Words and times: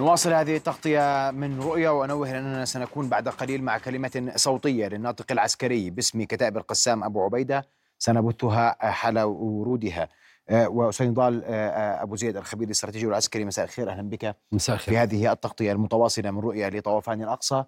نواصل 0.00 0.32
هذه 0.32 0.56
التغطية 0.56 1.30
من 1.30 1.60
رؤية 1.60 1.88
وأنوه 1.88 2.38
أننا 2.38 2.64
سنكون 2.64 3.08
بعد 3.08 3.28
قليل 3.28 3.62
مع 3.62 3.78
كلمة 3.78 4.32
صوتية 4.36 4.86
للناطق 4.88 5.32
العسكري 5.32 5.90
باسم 5.90 6.22
كتائب 6.22 6.56
القسام 6.56 7.04
أبو 7.04 7.24
عبيدة 7.24 7.68
سنبثها 7.98 8.90
حال 8.90 9.18
ورودها. 9.18 10.08
آه، 10.48 10.68
وسينضال 10.68 11.44
آه، 11.44 11.48
آه، 11.48 12.02
أبو 12.02 12.16
زيد 12.16 12.36
الخبير 12.36 12.66
الاستراتيجي 12.66 13.06
والعسكري 13.06 13.44
مساء 13.44 13.64
الخير 13.64 13.90
أهلا 13.90 14.02
بك. 14.02 14.36
مساء 14.52 14.76
في 14.76 14.88
الخير 14.88 15.02
هذه 15.02 15.32
التغطية 15.32 15.72
المتواصلة 15.72 16.30
من 16.30 16.40
رؤية 16.40 16.68
لطوفان 16.68 17.22
الأقصى. 17.22 17.64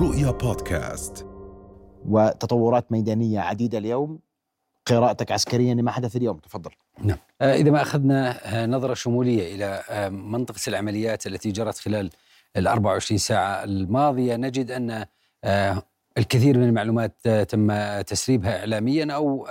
رؤيا 0.00 0.30
بودكاست. 0.30 1.26
وتطورات 2.08 2.92
ميدانية 2.92 3.40
عديدة 3.40 3.78
اليوم. 3.78 4.18
قراءتك 4.86 5.32
عسكريا 5.32 5.74
لما 5.74 5.90
حدث 5.90 6.16
اليوم. 6.16 6.38
تفضل. 6.38 6.70
نعم. 6.98 7.18
آه، 7.40 7.54
إذا 7.54 7.70
ما 7.70 7.82
أخذنا 7.82 8.38
آه، 8.62 8.66
نظرة 8.66 8.94
شمولية 8.94 9.54
إلى 9.54 9.82
آه، 9.90 10.08
منطقة 10.08 10.60
العمليات 10.68 11.26
التي 11.26 11.50
جرت 11.52 11.78
خلال 11.78 12.10
ال 12.56 12.66
24 12.66 13.18
ساعة 13.18 13.64
الماضية 13.64 14.36
نجد 14.36 14.70
أن 14.70 15.06
الكثير 16.18 16.58
من 16.58 16.64
المعلومات 16.68 17.28
تم 17.28 17.72
تسريبها 18.00 18.58
إعلاميا 18.58 19.12
أو 19.14 19.46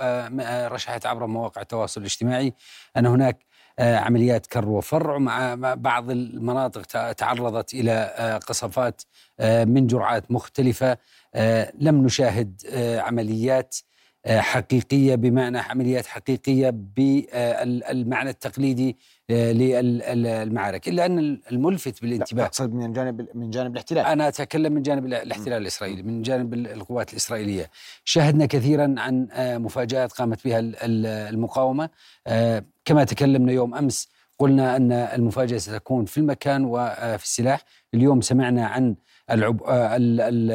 رشحت 0.74 1.06
عبر 1.06 1.26
مواقع 1.26 1.62
التواصل 1.62 2.00
الاجتماعي 2.00 2.52
أن 2.96 3.06
هناك 3.06 3.46
عمليات 3.78 4.46
كر 4.46 4.68
وفر 4.68 5.18
مع 5.18 5.54
بعض 5.74 6.10
المناطق 6.10 6.82
تع- 6.82 7.12
تعرضت 7.12 7.74
آه، 7.88 8.36
قصفات 8.38 9.02
من 9.40 9.86
جرعات 9.86 10.30
مختلفة 10.30 10.98
آه، 11.34 11.72
لم 11.78 12.04
نشاهد 12.04 12.60
عمليات 12.98 13.76
آه، 14.26 14.40
حقيقية 14.40 15.14
بمعنى 15.14 15.58
عمليات 15.58 16.06
حقيقية 16.06 16.70
بالمعنى 16.96 18.30
التقليدي 18.30 18.96
آه، 19.30 19.52
للمعارك 19.52 20.88
إلا 20.88 21.06
أن 21.06 21.18
الملفت 21.52 21.94
لا 21.94 22.00
بالانتباه. 22.08 22.46
تقصد 22.46 22.72
من 22.74 22.92
جانب 22.92 23.26
من 23.34 23.50
جانب 23.50 23.72
الاحتلال. 23.72 24.06
أنا 24.06 24.28
أتكلم 24.28 24.72
من 24.72 24.82
جانب 24.82 25.06
الاحتلال 25.06 25.62
الإسرائيلي 25.62 26.02
من 26.02 26.22
جانب 26.22 26.54
ال- 26.54 26.66
القوات 26.72 27.10
الإسرائيلية. 27.10 27.70
شاهدنا 28.04 28.46
كثيرا 28.46 28.94
عن 28.98 29.28
آه، 29.32 29.58
مفاجآت 29.58 30.12
قامت 30.12 30.44
بها 30.44 30.58
ال- 30.58 30.76
ال- 30.76 31.06
المقاومة. 31.06 31.88
آه، 32.26 32.64
كما 32.84 33.04
تكلمنا 33.04 33.52
يوم 33.52 33.74
أمس 33.74 34.08
قلنا 34.38 34.76
أن 34.76 34.92
المفاجأة 34.92 35.58
ستكون 35.58 36.04
في 36.04 36.18
المكان 36.18 36.64
وفي 36.64 37.24
السلاح. 37.24 37.64
اليوم 37.94 38.20
سمعنا 38.20 38.66
عن 38.66 38.94
العب... 39.30 39.62
آه، 39.62 39.96
ال- 39.96 40.20
ال- 40.20 40.52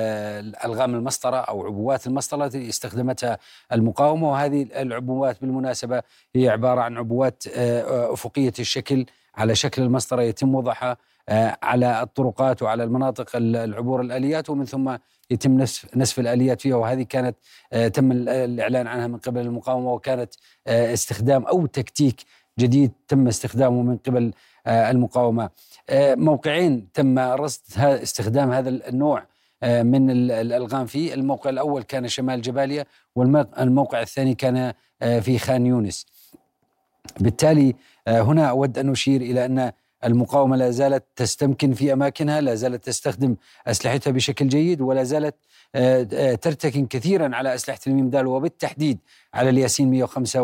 الألغام 0.47 0.95
المسطرة 0.95 1.37
أو 1.37 1.65
عبوات 1.65 2.07
المسطرة 2.07 2.45
التي 2.45 2.69
استخدمتها 2.69 3.37
المقاومة. 3.73 4.31
وهذه 4.31 4.67
العبوات 4.81 5.41
بالمناسبة 5.41 6.03
هي 6.35 6.49
عبارة 6.49 6.81
عن 6.81 6.97
عبوات 6.97 7.43
آه، 7.55 7.81
آه، 7.81 8.13
أفقية 8.13 8.53
الشكل 8.59 9.05
على 9.35 9.55
شكل 9.55 9.81
المسطرة. 9.81 10.21
يتم 10.21 10.55
وضعها 10.55 10.97
على 11.63 12.01
الطرقات 12.01 12.61
وعلى 12.63 12.83
المناطق 12.83 13.35
ال- 13.35 13.55
العبور 13.55 14.01
الآليات 14.01 14.49
ومن 14.49 14.65
ثم 14.65 14.95
يتم 15.31 15.57
نسف 15.57 15.97
نسف 15.97 16.19
الآليات 16.19 16.61
فيها. 16.61 16.75
وهذه 16.75 17.03
كانت 17.03 17.35
تم 17.93 18.11
ال- 18.11 18.29
الإعلان 18.29 18.87
عنها 18.87 19.07
من 19.07 19.17
قبل 19.17 19.41
المقاومة 19.41 19.93
وكانت 19.93 20.33
استخدام 20.67 21.45
أو 21.45 21.65
تكتيك 21.65 22.21
جديد 22.59 22.91
تم 23.07 23.27
استخدامه 23.27 23.81
من 23.81 23.97
قبل 23.97 24.31
آه، 24.67 24.91
المقاومة. 24.91 25.49
آه، 25.89 26.15
موقعين 26.15 26.87
تم 26.93 27.19
رصد 27.19 27.79
استخدام 27.79 28.51
هذا 28.51 28.69
النوع 28.69 29.23
آه، 29.63 29.83
من 29.83 30.09
ال- 30.11 30.31
الألغام 30.31 30.85
فيه. 30.85 31.13
الموقع 31.13 31.49
الأول 31.49 31.83
كان 31.83 32.07
شمال 32.07 32.41
جباليا 32.41 32.85
والموقع 33.15 34.01
الثاني 34.01 34.35
كان 34.35 34.73
في 35.21 35.39
خان 35.39 35.65
يونس. 35.65 36.05
بالتالي 37.19 37.75
هنا 38.07 38.49
أود 38.49 38.77
أن 38.79 38.89
أشير 38.91 39.21
إلى 39.21 39.45
أن 39.45 39.71
المقاومة 40.05 40.55
لا 40.55 40.69
زالت 40.71 41.03
تستمكن 41.15 41.73
في 41.73 41.93
أماكنها 41.93 42.41
لا 42.41 42.55
زالت 42.55 42.85
تستخدم 42.85 43.35
أسلحتها 43.67 44.11
بشكل 44.11 44.47
جيد 44.47 44.81
ولا 44.81 45.03
زالت 45.03 45.35
ترتكن 46.41 46.85
كثيرا 46.85 47.35
على 47.35 47.55
أسلحة 47.55 47.79
الميمدال 47.87 48.27
وبالتحديد 48.27 48.99
على 49.33 49.49
الياسين 49.49 49.89
105 49.91 50.41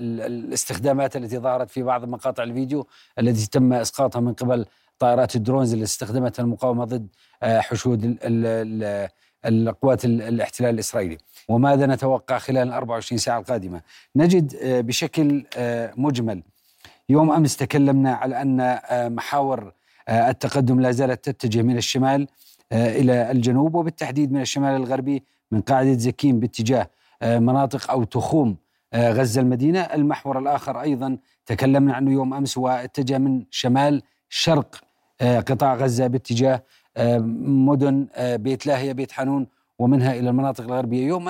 الاستخدامات 0.00 1.16
التي 1.16 1.38
ظهرت 1.38 1.70
في 1.70 1.82
بعض 1.82 2.04
مقاطع 2.04 2.42
الفيديو 2.42 2.86
التي 3.18 3.46
تم 3.50 3.72
إسقاطها 3.72 4.20
من 4.20 4.32
قبل 4.32 4.66
طائرات 4.98 5.36
الدرونز 5.36 5.72
اللي 5.72 5.84
استخدمتها 5.84 6.42
المقاومة 6.42 6.84
ضد 6.84 7.08
آه، 7.42 7.60
حشود 7.60 8.04
ال- 8.04 8.18
ال- 8.22 8.84
ال- 9.44 9.68
القوات 9.68 10.04
ال- 10.04 10.22
الاحتلال 10.22 10.74
الإسرائيلي. 10.74 11.18
وماذا 11.48 11.86
نتوقع 11.86 12.38
خلال 12.38 12.68
ال 12.68 12.72
24 12.72 13.18
ساعة 13.18 13.38
القادمة؟ 13.38 13.80
نجد 14.16 14.54
آه، 14.62 14.80
بشكل 14.80 15.44
آه، 15.56 15.92
مجمل 15.96 16.42
يوم 17.08 17.30
أمس 17.32 17.56
تكلمنا 17.56 18.12
على 18.14 18.42
أن 18.42 18.78
محاور 19.14 19.72
التقدم 20.08 20.80
لا 20.80 20.90
زالت 20.90 21.28
تتجه 21.30 21.62
من 21.62 21.76
الشمال 21.76 22.28
إلى 22.72 23.30
الجنوب 23.30 23.74
وبالتحديد 23.74 24.32
من 24.32 24.40
الشمال 24.40 24.76
الغربي 24.76 25.22
من 25.52 25.60
قاعدة 25.60 25.92
زكيم 25.92 26.40
باتجاه 26.40 26.90
مناطق 27.22 27.90
أو 27.90 28.04
تخوم 28.04 28.56
آه، 28.92 29.12
غزة 29.12 29.40
المدينة، 29.40 29.80
المحور 29.80 30.38
الآخر 30.38 30.80
أيضا 30.80 31.18
تكلمنا 31.46 31.94
عنه 31.94 32.12
يوم 32.12 32.34
أمس 32.34 32.58
واتجه 32.58 33.18
من 33.18 33.44
شمال 33.50 34.02
شرق 34.28 34.80
آه، 35.20 35.40
قطاع 35.40 35.74
غزة 35.74 36.06
باتجاه 36.06 36.62
آه، 36.96 37.18
مدن 37.18 38.06
آه، 38.14 38.36
بيت 38.36 38.66
لاهية 38.66 38.92
بيت 38.92 39.12
حانون 39.12 39.46
ومنها 39.78 40.12
إلى 40.14 40.30
المناطق 40.30 40.64
الغربية، 40.64 41.06
يوم 41.06 41.28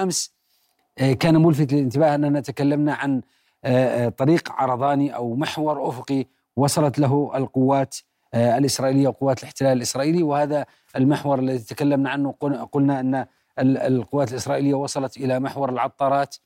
آه، 0.98 1.12
كان 1.12 1.36
ملفت 1.42 1.72
للانتباه 1.72 2.14
أننا 2.14 2.40
تكلمنا 2.40 2.94
عن 2.94 3.22
آه، 3.64 4.06
آه، 4.06 4.08
طريق 4.08 4.52
عرضاني 4.52 5.14
أو 5.14 5.34
محور 5.36 5.88
أفقي 5.88 6.24
وصلت 6.56 6.98
له 6.98 7.30
القوات 7.34 7.96
آه، 8.34 8.58
الإسرائيلية 8.58 9.08
وقوات 9.08 9.38
الاحتلال 9.38 9.76
الإسرائيلي. 9.76 10.22
وهذا 10.22 10.66
المحور 10.96 11.38
الذي 11.38 11.58
تكلمنا 11.58 12.10
عنه 12.10 12.34
قل- 12.40 12.66
قلنا 12.72 13.00
ال- 13.00 13.26
القوات 13.60 14.30
الإسرائيلية 14.30 14.74
وصلت 14.74 15.16
إلى 15.16 15.40
محور 15.40 15.70
العطارات 15.70 16.36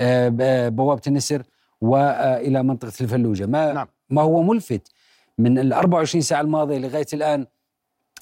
آه، 0.00 0.28
ب- 0.28 0.76
بوابة 0.76 1.02
النسر 1.06 1.42
والى 1.80 2.62
منطقة 2.62 2.92
الفلوجة. 3.00 3.46
ما 3.46 3.72
نعم. 3.72 3.86
ما 4.10 4.22
هو 4.22 4.42
ملفت 4.42 4.92
من 5.38 5.58
ال 5.58 5.72
24 5.72 6.22
ساعة 6.22 6.40
الماضية 6.40 6.78
لغاية 6.78 7.06
الآن 7.12 7.46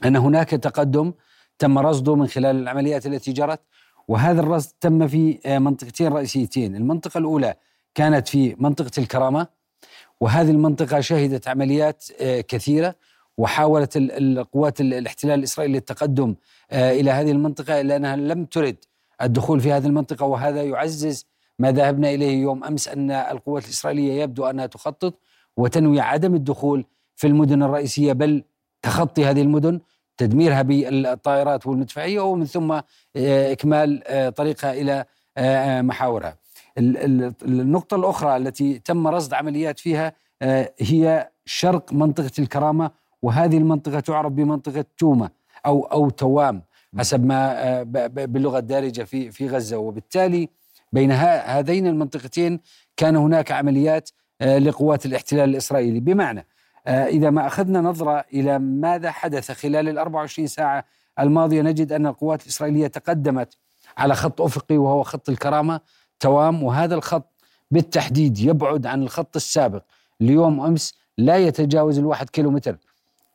أن 0.05 0.17
هناك 0.17 0.51
تقدم 0.51 1.13
تم 1.59 1.79
رصده 1.79 2.15
من 2.15 2.27
خلال 2.27 2.57
العمليات 2.57 3.07
التي 3.07 3.33
جرت 3.33 3.61
وهذا 4.09 4.41
الرصد 4.41 4.73
تم 4.81 5.09
في 5.09 5.39
آه، 5.47 5.59
منطقتين 5.59 6.13
رئيسيتين، 6.13 6.77
المنطقة 6.77 7.19
الأولى 7.19 7.55
كانت 7.95 8.29
في 8.29 8.57
منطقة 8.59 8.91
الكرامة 8.99 9.47
وهذه 10.21 10.51
المنطقة 10.51 11.01
شهدت 11.01 11.49
عمليات 11.49 12.05
آه، 12.21 12.41
كثيرة. 12.41 12.95
وحاولت 13.39 13.97
ال- 13.97 14.39
القوات 14.39 14.81
ال- 14.81 14.95
الاحتلال 14.95 15.39
الإسرائيلي 15.39 15.79
التقدم 15.79 16.35
آه، 16.71 16.93
إلى 16.93 17.11
هذه 17.11 17.31
المنطقة 17.31 17.81
الا 17.81 17.97
أنها 17.97 18.17
لم 18.17 18.45
ترد 18.45 18.77
الدخول 19.23 19.61
في 19.61 19.73
هذه 19.73 19.87
المنطقة 19.87 20.27
وهذا 20.27 20.63
يعزز 20.63 21.27
ما 21.59 21.73
ذهبنا 21.73 22.11
إليه 22.11 22.43
يوم 22.43 22.65
أمس 22.65 22.89
أن 22.89 23.11
القوات 23.11 23.65
الإسرائيلية 23.65 24.23
يبدو 24.23 24.45
أنها 24.47 24.67
تخطط 24.67 25.15
وتنوي 25.57 26.01
عدم 26.01 26.35
الدخول 26.35 26.85
في 27.17 27.27
المدن 27.27 27.63
الرئيسية 27.63 28.13
بل 28.13 28.45
تخطي 28.83 29.25
هذه 29.25 29.43
المدن 29.43 29.81
تدميرها 30.17 30.63
بالطائرات 30.63 31.67
والمدفعية 31.67 32.21
ومن 32.21 32.45
ثم 32.45 32.73
آه، 32.73 32.83
إكمال 33.53 34.03
آه، 34.07 34.29
طريقها 34.29 34.73
إلى 34.73 35.05
محاورها. 35.83 36.37
ال- 36.79 36.97
ال- 36.97 37.35
النقطة 37.43 37.95
الأخرى 37.95 38.37
التي 38.37 38.79
تم 38.79 39.07
رصد 39.09 39.35
عمليات 39.35 39.79
فيها 39.79 40.13
هي 40.81 41.31
شرق 41.45 41.93
منطقة 41.93 42.31
الكرامة 42.39 42.91
وهذه 43.23 43.59
المنطقة 43.59 44.01
تعرف 44.01 44.33
بمنطقة 44.33 44.85
توما 44.99 45.29
أو 45.67 45.83
أو 45.85 46.11
توام 46.11 46.63
حسب 46.99 47.25
ما 47.25 47.83
ب- 47.83 47.93
ب- 48.15 48.33
باللغة 48.33 48.59
الدارجة 48.59 49.03
في 49.03 49.31
في 49.31 49.49
غزة. 49.49 49.79
وبالتالي 49.79 50.49
بين 50.93 51.13
هذين 51.13 51.87
المنطقتين 51.87 52.61
كان 52.97 53.17
هناك 53.17 53.53
عمليات 53.53 54.11
آه، 54.41 54.59
لقوات 54.59 55.07
الاحتلال 55.07 55.51
الإسرائيلي. 55.51 56.01
بمعنى 56.01 56.47
آه، 56.87 57.07
إذا 57.07 57.31
ما 57.31 57.47
أخذنا 57.47 57.81
نظرة 57.81 58.25
إلى 58.35 58.59
ماذا 58.59 59.11
حدث 59.11 59.51
خلال 59.51 59.89
ال 59.89 59.99
24 59.99 60.49
ساعة 60.49 60.85
الماضية 61.21 61.63
نجد 61.63 61.93
أن 61.93 62.07
القوات 62.07 62.43
الإسرائيلية 62.43 62.87
تقدمت 62.87 63.57
على 63.97 64.15
خط 64.15 64.41
أفقي 64.41 64.79
وهو 64.79 65.03
خط 65.03 65.29
الكرامة 65.29 65.81
توام. 66.21 66.63
وهذا 66.63 66.95
الخط 66.95 67.33
بالتحديد 67.71 68.39
يبعد 68.39 68.87
عن 68.87 69.03
الخط 69.03 69.37
السابق. 69.37 69.83
ليوم 70.21 70.61
أمس 70.61 70.95
لا 71.19 71.37
يتجاوز 71.37 71.99
الواحد 71.99 72.31
كيلومتر. 72.31 72.77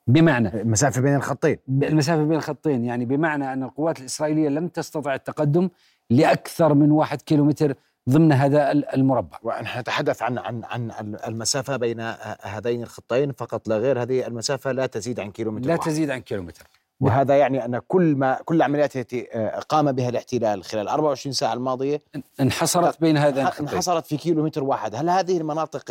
بمعنى. 0.08 0.62
المسافة 0.62 1.02
بين 1.02 1.16
الخطين. 1.16 1.58
المسافة 1.70 2.24
بين 2.24 2.38
الخطين 2.38 2.86
يعني 2.86 3.06
بمعنى 3.06 3.54
أن 3.54 3.64
القوات 3.64 4.00
الإسرائيلية 4.00 4.50
لم 4.50 4.68
تستطع 4.68 5.16
التقدم 5.16 5.70
لأكثر 6.10 6.74
من 6.74 6.92
واحد 6.92 7.22
كيلومتر 7.22 7.74
ضمن 8.10 8.32
هذا 8.32 8.72
المربع. 8.72 9.38
ونحن 9.44 9.80
نتحدث 9.80 10.22
عن 10.22 10.38
عن 10.38 10.64
عن 10.64 11.18
المسافة 11.28 11.78
بين 11.78 12.00
هذين 12.42 12.84
الخطين 12.84 13.32
فقط 13.32 13.68
لا 13.68 13.78
غير 13.78 14.02
هذه 14.02 14.28
المسافة 14.28 14.72
لا 14.72 14.86
تزيد 14.86 15.20
عن 15.20 15.32
كيلومتر 15.32 15.68
لا 15.68 15.74
واحد. 15.74 15.90
تزيد 15.90 16.10
عن 16.10 16.20
كيلومتر. 16.20 16.64
وهذا 17.00 17.38
يعني 17.38 17.66
أن 17.66 17.82
كل 17.88 18.16
ما 18.16 18.40
كل 18.46 18.56
العمليات 18.56 18.96
التي 18.96 19.28
آه، 19.34 19.60
قام 19.60 19.92
بها 19.92 20.10
الاحتلال 20.10 20.64
خلال 20.64 20.88
24 20.88 21.34
ساعة 21.34 21.54
الماضية 21.54 22.02
انحصرت 22.40 23.02
بين 23.02 23.18
هذا 23.18 23.42
انحصرت 23.60 24.06
في 24.06 24.18
كيلو 24.18 24.44
متر 24.44 24.64
واحد. 24.64 24.96
هل 24.96 25.10
هذه 25.10 25.38
المناطق 25.38 25.84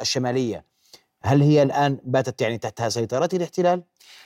الشمالية 0.00 0.64
هل 1.26 1.42
هي 1.42 1.62
الآن 1.62 2.00
باتت 2.04 2.42
يعني 2.42 2.58
تحت 2.58 2.82
سيطرة 2.82 3.28
الاحتلال؟ 3.34 3.82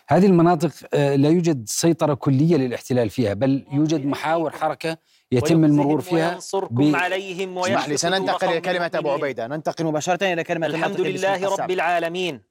هذه 0.09 0.27
المناطق 0.27 0.71
آه، 0.95 1.17
لا 1.17 1.29
يوجد 1.29 1.69
سيطرة 1.69 2.15
كلية 2.15 2.57
للاحتلال 2.57 3.11
فيها 3.11 3.35
بل 3.35 3.67
يوجد 3.73 4.07
محاور 4.07 4.51
حركة 4.51 4.97
يتم 5.33 5.65
المرور 5.65 6.01
فيها 6.01 6.31
وينصركم 6.31 6.97
عليهم 6.97 7.59
اسمح 7.59 7.89
لي 7.89 7.97
سننتقل 7.97 8.49
إلى 8.49 8.61
كلمة 8.61 8.91
أبو 8.95 9.11
عبيدة. 9.11 9.47
ننتقل 9.47 9.85
مباشرة 9.85 10.33
إلى 10.33 10.45
كلمة 10.45 10.67
الحمد 10.67 11.01
لله 11.01 11.57
رب 11.57 11.71
العالمين. 11.71 12.43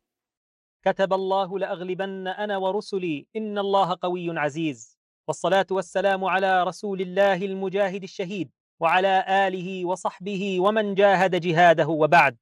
كتب 0.85 1.13
الله 1.13 1.59
لأغلبن 1.59 2.27
أنا 2.27 2.57
ورسلي 2.57 3.27
إن 3.35 3.57
الله 3.57 3.97
قوي 4.01 4.39
عزيز. 4.39 4.97
والصلاة 5.27 5.67
والسلام 5.71 6.25
على 6.25 6.63
رسول 6.63 7.01
الله 7.01 7.35
المجاهد 7.35 8.03
الشهيد 8.03 8.49
وعلى 8.79 9.25
آله 9.47 9.85
وصحبه 9.85 10.59
ومن 10.59 10.95
جاهد 10.95 11.35
جهاده 11.35 11.87
وبعد. 11.87 12.37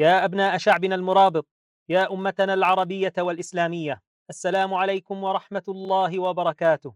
يا 0.00 0.24
أبناء 0.24 0.58
شعبنا 0.58 0.94
المرابط 0.94 1.46
يا 1.88 2.12
أمتنا 2.12 2.54
العربية 2.54 3.12
والإسلامية 3.18 4.02
السلام 4.30 4.74
عليكم 4.74 5.24
ورحمة 5.24 5.62
الله 5.68 6.18
وبركاته. 6.18 6.94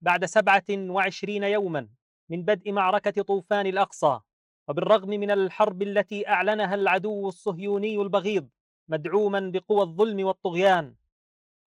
بعد 0.00 0.24
سبعة 0.24 0.64
وعشرين 0.70 1.42
يوما 1.42 1.88
من 2.30 2.42
بدء 2.44 2.72
معركة 2.72 3.22
طوفان 3.22 3.66
الأقصى 3.66 4.20
وبالرغم 4.68 5.08
من 5.08 5.30
الحرب 5.30 5.82
التي 5.82 6.28
أعلنها 6.28 6.74
العدو 6.74 7.28
الصهيوني 7.28 7.96
البغيض 7.96 8.48
مدعوما 8.88 9.40
بقوى 9.54 9.82
الظلم 9.82 10.26
والطغيان 10.26 10.94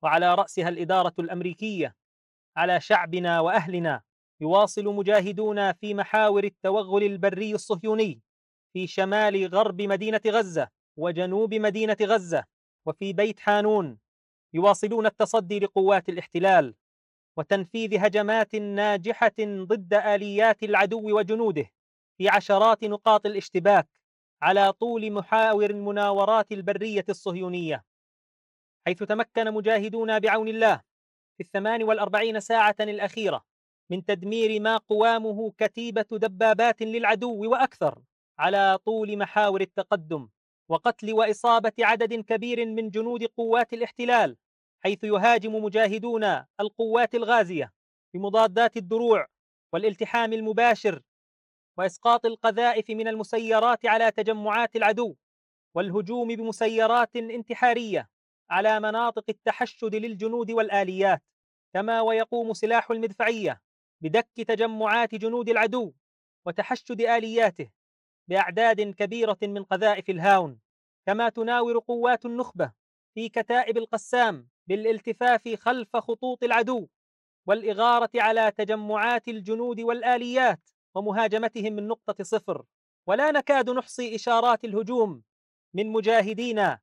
وعلى 0.04 0.36
رأسها 0.36 0.70
الإدارة 0.70 1.14
الأمريكية 1.20 1.96
على 2.58 2.82
شعبنا 2.82 3.40
وأهلنا 3.40 4.02
يواصل 4.42 4.86
مجاهدون 4.86 5.74
في 5.74 5.94
محاور 5.94 6.44
التوغل 6.44 7.04
البري 7.04 7.54
الصهيوني. 7.56 8.25
في 8.76 8.88
شمال 8.88 9.48
غرب 9.48 9.82
مدينة 9.82 10.22
غزة 10.28 10.70
وجنوب 10.98 11.54
مدينة 11.54 11.98
غزة 12.02 12.44
وفي 12.86 13.14
بيت 13.14 13.40
حانون 13.40 13.98
يواصلون 14.54 15.06
التصدي 15.06 15.60
لقوات 15.60 16.10
الاحتلال 16.10 16.76
وتنفيذ 17.38 18.06
هجمات 18.06 18.56
ناجحة 18.56 19.36
ضد 19.40 19.94
آليات 19.94 20.64
العدو 20.64 21.18
وجنوده 21.18 21.72
في 22.18 22.30
عشرات 22.30 22.84
نقاط 22.84 23.26
الاشتباك 23.26 23.88
على 24.42 24.74
طول 24.74 25.12
محاور 25.12 25.70
المناورات 25.70 26.52
البرية 26.52 27.06
الصهيونية. 27.10 27.86
حيث 28.88 29.04
تمكن 29.04 29.54
مجاهدون 29.54 30.20
بعون 30.20 30.48
الله 30.48 30.82
في 31.38 31.44
الثمان 31.44 31.84
والأربعين 31.84 32.40
ساعة 32.40 32.76
الأخيرة 32.80 33.46
من 33.90 34.06
تدمير 34.06 34.62
ما 34.62 34.78
قوامه 34.78 35.52
كتيبة 35.58 36.06
دبابات 36.12 36.82
للعدو 36.82 37.52
وأكثر. 37.52 38.02
على 38.40 38.78
طول 38.86 39.18
محاور 39.18 39.62
التقدم 39.62 40.30
وقتل 40.70 41.14
وإصابة 41.14 41.74
عدد 41.80 42.14
كبير 42.14 42.66
من 42.66 42.90
جنود 42.90 43.24
قوات 43.24 43.74
الاحتلال 43.74 44.38
حيث 44.84 45.04
يهاجم 45.04 45.56
مجاهدون 45.56 46.24
القوات 46.60 47.16
الغازية 47.16 47.74
بمضادات 48.14 48.78
الدروع 48.78 49.28
والالتحام 49.74 50.34
المباشر 50.34 51.02
وإسقاط 51.78 52.26
القذائف 52.26 52.90
من 52.90 53.08
المسيرات 53.08 53.86
على 53.86 54.12
تجمعات 54.12 54.76
العدو 54.76 55.16
والهجوم 55.76 56.28
بمسيرات 56.28 57.16
انتحارية 57.16 58.10
على 58.50 58.80
مناطق 58.80 59.24
التحشد 59.30 59.96
للجنود 59.96 60.52
والآليات 60.52 61.24
كما 61.74 62.02
ويقوم 62.02 62.54
سلاح 62.54 62.92
المدفعية 62.92 63.62
بدك 64.02 64.30
تجمعات 64.48 65.16
جنود 65.16 65.50
العدو 65.50 65.94
وتحشد 66.46 67.02
آلياته. 67.02 67.70
بأعداد 68.28 68.82
كبيرة 68.82 69.38
من 69.42 69.64
قذائف 69.64 70.10
الهاون 70.10 70.60
كما 71.06 71.30
تناور 71.30 71.80
قوات 71.80 72.26
النخبة 72.26 72.72
في 73.16 73.30
كتائب 73.30 73.78
القسام 73.78 74.48
بالالتفاف 74.68 75.56
خلف 75.60 75.96
خطوط 75.96 76.44
العدو 76.44 76.88
والإغارة 77.48 78.10
على 78.16 78.52
تجمعات 78.52 79.28
الجنود 79.28 79.80
والآليات 79.82 80.70
ومهاجمتهم 80.96 81.74
من 81.74 81.88
نقطة 81.88 82.24
صفر. 82.24 82.66
ولا 83.08 83.32
نكاد 83.32 83.70
نحصي 83.70 84.16
إشارات 84.16 84.66
الهجوم 84.66 85.24
من 85.74 85.92
مجاهدينا 85.92 86.80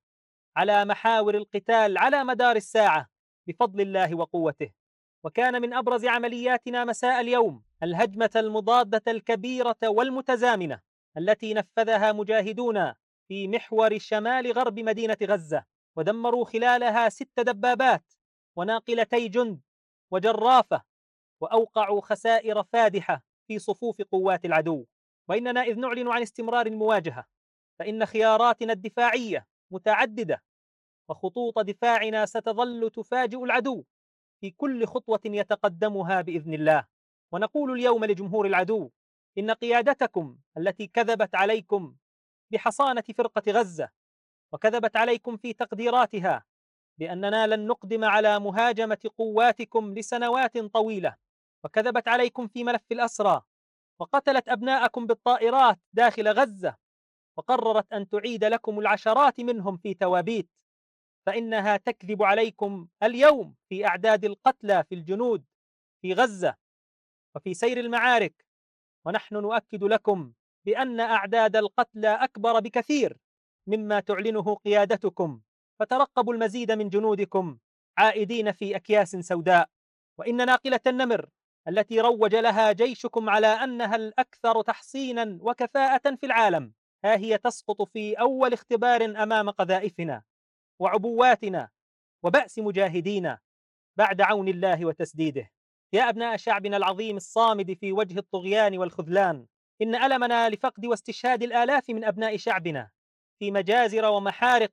على 0.56 0.84
محاور 0.84 1.36
القتال 1.36 1.98
على 1.98 2.24
مدار 2.24 2.56
الساعة 2.56 3.08
بفضل 3.46 3.80
الله 3.80 4.14
وقوته. 4.14 4.70
وكان 5.24 5.62
من 5.62 5.74
أبرز 5.74 6.04
عملياتنا 6.04 6.84
مساء 6.84 7.20
اليوم 7.20 7.62
الهجمة 7.82 8.30
المضادة 8.36 9.12
الكبيرة 9.12 9.76
والمتزامنة. 9.84 10.91
التي 11.18 11.54
نفذها 11.54 12.12
مجاهدون 12.12 12.92
في 13.28 13.48
محور 13.48 13.98
شمال 13.98 14.52
غرب 14.52 14.80
مدينة 14.80 15.16
غزة 15.22 15.64
ودمروا 15.96 16.44
خلالها 16.44 17.08
ست 17.08 17.40
دبابات 17.40 18.12
وناقلتي 18.56 19.28
جند 19.28 19.60
وجرافة 20.10 20.82
وأوقعوا 21.40 22.00
خسائر 22.00 22.62
فادحة 22.62 23.22
في 23.48 23.58
صفوف 23.58 24.02
قوات 24.02 24.44
العدو. 24.44 24.84
وإننا 25.28 25.62
إذ 25.62 25.78
نعلن 25.78 26.08
عن 26.08 26.22
استمرار 26.22 26.66
المواجهة 26.66 27.24
فإن 27.78 28.06
خياراتنا 28.06 28.72
الدفاعية 28.72 29.46
متعددة 29.70 30.42
وخطوط 31.08 31.58
دفاعنا 31.58 32.26
ستظل 32.26 32.90
تفاجئ 32.90 33.44
العدو 33.44 33.84
في 34.40 34.50
كل 34.50 34.86
خطوة 34.86 35.20
يتقدمها 35.24 36.20
بإذن 36.20 36.54
الله. 36.54 36.86
ونقول 37.32 37.72
اليوم 37.72 38.04
لجمهور 38.04 38.46
العدو 38.46 38.90
إن 39.38 39.50
قيادتكم 39.50 40.38
التي 40.58 40.86
كذبت 40.86 41.34
عليكم 41.34 41.96
بحصانة 42.52 43.04
فرقة 43.16 43.52
غزة 43.52 43.88
وكذبت 44.52 44.96
عليكم 44.96 45.36
في 45.36 45.52
تقديراتها 45.52 46.44
بأننا 46.98 47.46
لن 47.46 47.66
نقدم 47.66 48.04
على 48.04 48.40
مهاجمة 48.40 49.10
قواتكم 49.18 49.94
لسنوات 49.94 50.58
طويلة 50.58 51.16
وكذبت 51.64 52.08
عليكم 52.08 52.48
في 52.48 52.64
ملف 52.64 52.82
الأسرى 52.92 53.42
وقتلت 54.00 54.48
أبناءكم 54.48 55.06
بالطائرات 55.06 55.78
داخل 55.92 56.28
غزة 56.28 56.76
وقررت 57.36 57.92
أن 57.92 58.08
تعيد 58.08 58.44
لكم 58.44 58.78
العشرات 58.78 59.40
منهم 59.40 59.76
في 59.76 59.94
توابيت 59.94 60.48
فإنها 61.26 61.76
تكذب 61.76 62.22
عليكم 62.22 62.88
اليوم 63.02 63.54
في 63.68 63.86
أعداد 63.86 64.24
القتلى 64.24 64.84
في 64.84 64.94
الجنود 64.94 65.44
في 66.02 66.14
غزة 66.14 66.56
وفي 67.34 67.54
سير 67.54 67.80
المعارك. 67.80 68.46
ونحن 69.04 69.34
نؤكد 69.36 69.84
لكم 69.84 70.32
بأن 70.66 71.00
أعداد 71.00 71.56
القتلى 71.56 72.08
أكبر 72.08 72.60
بكثير 72.60 73.18
مما 73.66 74.00
تعلنه 74.00 74.54
قيادتكم 74.54 75.40
فترقبوا 75.80 76.34
المزيد 76.34 76.72
من 76.72 76.88
جنودكم 76.88 77.58
عائدين 77.98 78.52
في 78.52 78.76
أكياس 78.76 79.16
سوداء. 79.16 79.68
وإن 80.18 80.36
ناقلة 80.46 80.80
النمر 80.86 81.28
التي 81.68 82.00
روج 82.00 82.34
لها 82.34 82.72
جيشكم 82.72 83.30
على 83.30 83.46
أنها 83.46 83.96
الأكثر 83.96 84.62
تحصينا 84.62 85.38
وكفاءة 85.40 86.16
في 86.16 86.26
العالم 86.26 86.72
ها 87.04 87.16
هي 87.16 87.38
تسقط 87.38 87.82
في 87.82 88.14
أول 88.14 88.52
اختبار 88.52 89.04
أمام 89.04 89.50
قذائفنا 89.50 90.22
وعبواتنا 90.78 91.68
وبأس 92.22 92.58
مجاهدينا 92.58 93.38
بعد 93.96 94.20
عون 94.20 94.48
الله 94.48 94.86
وتسديده. 94.86 95.50
يا 95.94 96.08
أبناء 96.08 96.36
شعبنا 96.36 96.76
العظيم 96.76 97.16
الصامد 97.16 97.72
في 97.72 97.92
وجه 97.92 98.18
الطغيان 98.18 98.78
والخذلان 98.78 99.46
إن 99.82 99.94
ألمنا 99.94 100.48
لفقد 100.48 100.86
واستشهاد 100.86 101.42
الآلاف 101.42 101.90
من 101.90 102.04
أبناء 102.04 102.36
شعبنا. 102.36 102.90
في 103.38 103.50
مجازر 103.50 104.04
ومحارق 104.04 104.70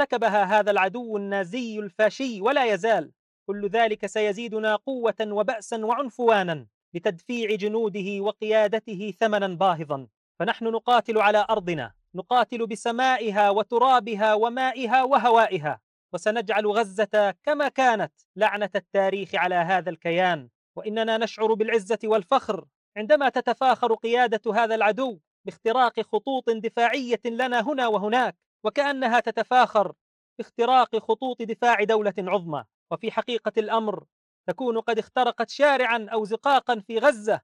ارتكبها 0.00 0.44
هذا 0.44 0.70
العدو 0.70 1.16
النازي 1.16 1.78
الفاشي 1.78 2.40
ولا 2.40 2.64
يزال. 2.64 3.12
كل 3.46 3.68
ذلك 3.68 4.06
سيزيدنا 4.06 4.76
قوة 4.76 5.14
وبأسا 5.20 5.84
وعنفوانا 5.84 6.66
لتدفيع 6.94 7.54
جنوده 7.54 8.20
وقيادته 8.20 9.14
ثمنا 9.20 9.48
باهظا. 9.48 10.06
فنحن 10.38 10.64
نقاتل 10.64 11.18
على 11.18 11.46
أرضنا 11.50 11.94
نقاتل 12.14 12.66
بسمائها 12.66 13.50
وترابها 13.50 14.34
ومائها 14.34 15.02
وهوائها. 15.02 15.80
وسنجعل 16.14 16.66
غزة 16.66 17.34
كما 17.42 17.68
كانت 17.68 18.12
لعنة 18.36 18.70
التاريخ 18.74 19.34
على 19.34 19.54
هذا 19.54 19.90
الكيان. 19.90 20.48
وإننا 20.76 21.18
نشعر 21.18 21.54
بالعزة 21.54 21.98
والفخر 22.04 22.66
عندما 22.96 23.28
تتفاخر 23.28 23.94
قيادة 23.94 24.54
هذا 24.54 24.74
العدو 24.74 25.20
باختراق 25.44 26.00
خطوط 26.00 26.50
دفاعية 26.50 27.20
لنا 27.24 27.60
هنا 27.60 27.86
وهناك 27.86 28.36
وكأنها 28.64 29.20
تتفاخر 29.20 29.92
باختراق 30.38 30.96
خطوط 30.96 31.42
دفاع 31.42 31.84
دولة 31.84 32.14
عظمى. 32.18 32.64
وفي 32.90 33.10
حقيقة 33.10 33.52
الأمر 33.58 34.04
تكون 34.46 34.80
قد 34.80 34.98
اخترقت 34.98 35.50
شارعا 35.50 36.06
أو 36.12 36.24
زقاقا 36.24 36.80
في 36.86 36.98
غزة 36.98 37.40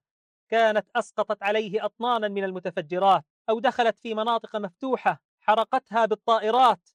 كانت 0.49 0.87
أسقطت 0.95 1.43
عليه 1.43 1.85
أطنانا 1.85 2.27
من 2.27 2.43
المتفجرات 2.43 3.25
أو 3.49 3.59
دخلت 3.59 3.99
في 3.99 4.13
مناطق 4.13 4.55
مفتوحة 4.55 5.21
حرقتها 5.39 6.05
بالطائرات. 6.05 6.89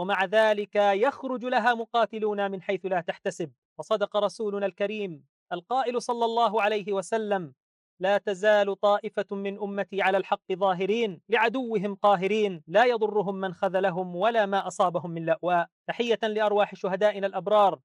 ومع 0.00 0.24
ذلك 0.24 0.76
يخرج 0.76 1.44
لها 1.44 1.74
مقاتلون 1.74 2.50
من 2.50 2.62
حيث 2.62 2.86
لا 2.86 3.00
تحتسب. 3.00 3.52
وصدق 3.78 4.16
رسولنا 4.16 4.66
الكريم 4.66 5.24
القائل 5.52 6.02
صلى 6.02 6.24
الله 6.24 6.62
عليه 6.62 6.92
وسلم 6.92 7.54
لا 8.00 8.18
تزال 8.18 8.80
طائفة 8.80 9.26
من 9.36 9.58
أمتي 9.58 10.02
على 10.02 10.18
الحق 10.18 10.52
ظاهرين 10.52 11.20
لعدوهم 11.28 11.94
قاهرين 11.94 12.62
لا 12.66 12.84
يضرهم 12.84 13.34
من 13.34 13.54
خذلهم 13.54 14.16
ولا 14.16 14.46
ما 14.46 14.66
أصابهم 14.66 15.10
من 15.10 15.26
لأواء. 15.26 15.68
تحية 15.86 16.18
لأرواح 16.22 16.74
شهدائنا 16.74 17.26
الأبرار 17.26 17.80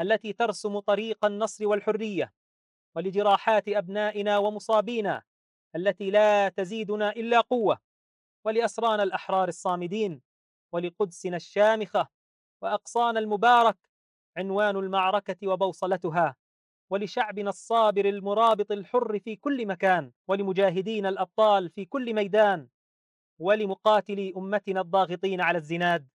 التي 0.00 0.32
ترسم 0.32 0.78
طريق 0.78 1.24
النصر 1.24 1.66
والحرية 1.66 2.32
ولجراحات 2.96 3.68
أبنائنا 3.68 4.38
ومصابينا 4.38 5.22
التي 5.76 6.10
لا 6.10 6.48
تزيدنا 6.48 7.10
إلا 7.10 7.40
قوة 7.40 7.78
ولأسرانا 8.44 9.02
الأحرار 9.02 9.48
الصامدين. 9.48 10.27
ولقدسنا 10.72 11.36
الشامخة 11.36 12.08
وأقصانا 12.62 13.18
المبارك 13.18 13.76
عنوان 14.36 14.76
المعركة 14.76 15.48
وبوصلتها 15.48 16.36
ولشعبنا 16.90 17.50
الصابر 17.50 18.04
المرابط 18.04 18.72
الحر 18.72 19.18
في 19.18 19.36
كل 19.36 19.66
مكان 19.66 20.12
ولمجاهدين 20.28 21.06
الأبطال 21.06 21.70
في 21.70 21.84
كل 21.84 22.14
ميدان 22.14 22.68
ولمقاتلي 23.38 24.34
أمتنا 24.36 24.80
الضاغطين 24.80 25.40
على 25.40 25.58
الزناد. 25.58 26.08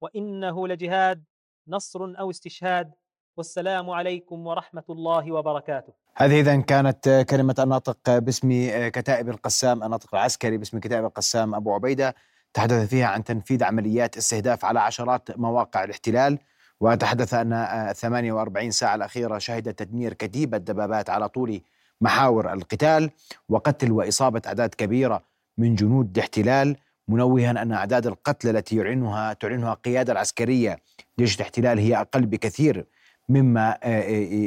وإنه 0.00 0.68
لجهاد 0.68 1.24
نصر 1.68 2.04
أو 2.18 2.30
استشهاد. 2.30 2.92
والسلام 3.36 3.90
عليكم 3.90 4.46
ورحمة 4.46 4.84
الله 4.90 5.32
وبركاته. 5.32 5.92
هذه 6.16 6.40
إذا 6.40 6.60
كانت 6.60 7.26
كلمة 7.30 7.54
الناطق 7.58 8.18
باسم 8.18 8.48
كتائب 8.88 9.28
القسام 9.28 9.82
الناطق 9.82 10.14
العسكري 10.14 10.58
باسم 10.58 10.78
كتائب 10.78 11.04
القسام 11.04 11.54
أبو 11.54 11.74
عبيدة. 11.74 12.14
تحدث 12.54 12.88
فيها 12.88 13.06
عن 13.06 13.24
تنفيذ 13.24 13.64
عمليات 13.64 14.16
استهداف 14.16 14.64
على 14.64 14.80
عشرات 14.80 15.38
مواقع 15.38 15.84
الاحتلال 15.84 16.38
وتحدث 16.80 17.34
أن 17.34 17.92
48 17.96 18.70
ساعة 18.70 18.94
الأخيرة 18.94 19.38
شهدت 19.38 19.78
تدمير 19.78 20.12
كتيبة 20.12 20.58
دبابات 20.58 21.10
على 21.10 21.28
طول 21.28 21.60
محاور 22.00 22.52
القتال 22.52 23.10
وقتل 23.48 23.92
وإصابة 23.92 24.42
أعداد 24.46 24.74
كبيرة 24.74 25.22
من 25.58 25.74
جنود 25.74 26.16
الاحتلال 26.16 26.76
منوها 27.08 27.50
أن 27.50 27.72
أعداد 27.72 28.06
القتلى 28.06 28.50
التي 28.50 28.76
يعلنها 28.76 29.32
تعلنها 29.32 29.72
القيادة 29.72 30.12
العسكرية 30.12 30.78
جيش 31.18 31.36
الاحتلال 31.36 31.78
هي 31.78 31.96
أقل 32.00 32.26
بكثير 32.26 32.86
مما 33.28 33.78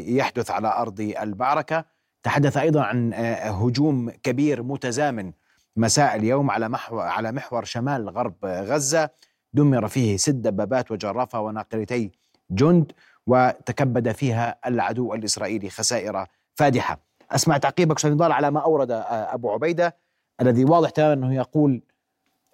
يحدث 0.08 0.52
على 0.52 0.68
أرض 0.68 1.00
المعركة 1.22 1.86
تحدث 2.24 2.58
أيضا 2.58 2.82
عن 2.84 3.14
هجوم 3.44 4.10
كبير 4.10 4.64
متزامن 4.64 5.32
مساء 5.78 6.16
اليوم 6.16 6.52
على 6.52 6.70
محور 6.70 7.02
على 7.02 7.32
محور 7.32 7.64
شمال 7.64 8.10
غرب 8.10 8.46
غزة. 8.46 9.10
دمر 9.54 9.88
فيه 9.88 10.18
ست 10.18 10.30
دبابات 10.30 10.92
وجرافة 10.92 11.42
وناقلتي 11.42 12.12
جند 12.50 12.92
وتكبد 13.28 14.12
فيها 14.12 14.58
العدو 14.66 15.14
الإسرائيلي 15.14 15.70
خسائر 15.70 16.26
فادحة. 16.56 17.00
أسمع 17.32 17.58
تعقيبك 17.58 17.96
أستاذ 17.96 18.12
نضال 18.12 18.32
على 18.32 18.52
ما 18.52 18.60
أورد 18.60 18.92
أبو 19.02 19.52
عبيدة 19.52 19.96
الذي 20.42 20.66
واضح 20.66 20.90
تماما 20.90 21.14
أنه 21.14 21.36
يقول 21.36 21.82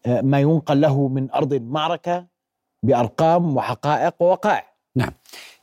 ما 0.08 0.39
ينقل 0.39 0.82
له 0.82 1.08
من 1.08 1.32
أرض 1.32 1.53
المعركة 1.53 2.27
بأرقام 2.84 3.58
وحقائق 3.58 4.13
ووقائع. 4.20 4.65
نعم. 4.96 5.12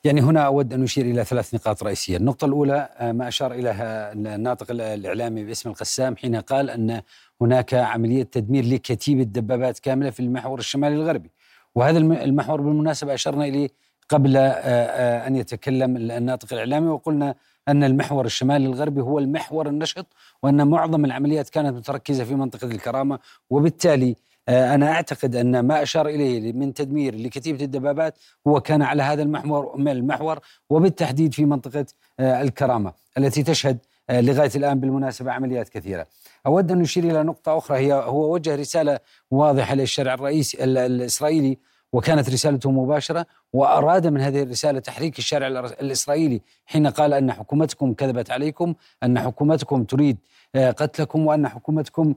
يعني 0.04 0.20
هنا 0.20 0.40
أود 0.40 0.72
أن 0.72 0.82
أشير 0.82 1.04
إلى 1.04 1.24
ثلاث 1.24 1.54
نقاط 1.54 1.82
رئيسية. 1.82 2.16
النقطة 2.16 2.44
الأولى 2.44 2.88
ما 3.00 3.28
أشار 3.28 3.52
إليها 3.52 4.12
الناطق 4.12 4.66
الإعلامي 4.70 5.44
باسم 5.44 5.70
القسام 5.70 6.16
حين 6.16 6.36
قال 6.36 6.70
أن 6.70 7.02
هناك 7.40 7.74
عملية 7.74 8.22
تدمير 8.22 8.64
لكتيبة 8.64 9.22
دبابات 9.22 9.78
كاملة 9.78 10.10
في 10.10 10.20
المحور 10.20 10.58
الشمالي 10.58 10.94
الغربي. 10.94 11.30
وهذا 11.74 11.98
المحور 11.98 12.60
بالمناسبة 12.60 13.14
أشرنا 13.14 13.44
إليه 13.44 13.68
قبل 14.08 14.36
أن 14.36 15.36
يتكلم 15.36 15.96
الناطق 15.96 16.52
الإعلامي 16.52 16.88
وقلنا 16.88 17.34
أن 17.68 17.84
المحور 17.84 18.24
الشمالي 18.24 18.66
الغربي 18.66 19.00
هو 19.00 19.18
المحور 19.18 19.68
النشط 19.68 20.06
وأن 20.42 20.68
معظم 20.68 21.04
العمليات 21.04 21.48
كانت 21.48 21.76
متركزة 21.76 22.24
في 22.24 22.34
منطقة 22.34 22.66
الكرامة 22.66 23.18
وبالتالي 23.50 24.16
أنا 24.50 24.92
أعتقد 24.92 25.36
أن 25.36 25.60
ما 25.60 25.82
أشار 25.82 26.08
إليه 26.08 26.52
من 26.52 26.74
تدمير 26.74 27.14
لكتيبة 27.14 27.64
الدبابات 27.64 28.18
هو 28.46 28.60
كان 28.60 28.82
على 28.82 29.02
هذا 29.02 29.22
المحور 29.22 29.74
المحور 29.78 30.38
وبالتحديد 30.70 31.34
في 31.34 31.44
منطقة 31.44 31.86
الكرامة 32.20 32.92
التي 33.18 33.42
تشهد 33.42 33.78
لغاية 34.10 34.50
الآن 34.56 34.80
بالمناسبة 34.80 35.32
عمليات 35.32 35.68
كثيرة. 35.68 36.06
أود 36.46 36.72
أن 36.72 36.80
أشير 36.80 37.04
إلى 37.04 37.22
نقطة 37.22 37.58
أخرى 37.58 37.78
هي 37.78 37.92
هو 37.92 38.34
وجه 38.34 38.54
رسالة 38.54 38.98
واضحة 39.30 39.74
للشارع 39.74 40.14
الرئيسي 40.14 40.64
الإسرائيلي 40.64 41.58
وكانت 41.92 42.30
رسالته 42.30 42.70
مباشرة 42.70 43.26
وأراد 43.52 44.06
من 44.06 44.20
هذه 44.20 44.42
الرسالة 44.42 44.80
تحريك 44.80 45.18
الشارع 45.18 45.46
الإسرائيلي 45.80 46.40
حين 46.66 46.86
قال 46.86 47.14
أن 47.14 47.32
حكومتكم 47.32 47.94
كذبت 47.94 48.30
عليكم 48.30 48.74
أن 49.02 49.20
حكومتكم 49.20 49.84
تريد 49.84 50.16
قتلكم 50.56 51.26
وأن 51.26 51.48
حكومتكم 51.48 52.14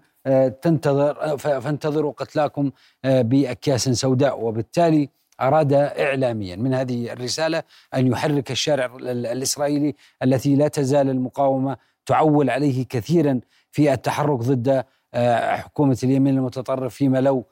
تنتظر 0.62 1.38
فانتظروا 1.38 2.12
قتلاكم 2.12 2.72
بأكياس 3.04 3.90
سوداء. 3.90 4.44
وبالتالي 4.44 5.10
أراد 5.42 5.74
إعلاميا 5.74 6.56
من 6.56 6.74
هذه 6.74 7.14
الرسالة 7.14 7.64
أن 7.94 8.08
يحرك 8.08 8.52
الشارع 8.52 8.96
الإسرائيلي 9.02 9.96
التي 10.24 10.56
لا 10.56 10.68
تزال 10.68 11.10
المقاومة 11.10 11.78
تعول 12.06 12.50
عليه 12.50 12.86
كثيرا 12.90 13.40
في 13.72 13.94
التحرك 13.94 14.40
ضد 14.40 14.84
حكومة 15.58 15.98
اليمين 16.04 16.38
المتطرف 16.38 16.96
فيما 16.96 17.18
لو 17.22 17.46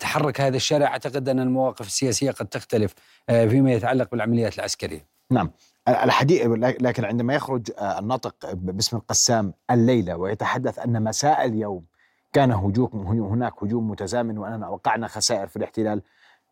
تحرك 0.00 0.40
هذا 0.40 0.56
الشارع. 0.56 0.86
أعتقد 0.86 1.28
أن 1.28 1.40
المواقف 1.40 1.86
السياسية 1.86 2.30
قد 2.30 2.46
تختلف 2.46 2.94
فيما 3.28 3.72
يتعلق 3.72 4.10
بالعمليات 4.10 4.54
العسكرية. 4.58 5.06
نعم. 5.30 5.50
الحديث 5.88 6.46
لكن 6.80 7.04
عندما 7.04 7.34
يخرج 7.34 7.70
الناطق 7.80 8.52
باسم 8.52 8.96
القسام 8.96 9.54
الليلة 9.70 10.16
ويتحدث 10.16 10.78
أن 10.78 11.02
مساء 11.04 11.44
اليوم 11.44 11.84
كان 12.32 12.52
هجوم 12.52 13.06
هناك 13.32 13.62
هجوم 13.62 13.90
متزامن 13.90 14.38
وأننا 14.38 14.68
وقعنا 14.68 15.08
خسائر 15.08 15.46
في 15.46 15.56
الاحتلال. 15.56 16.02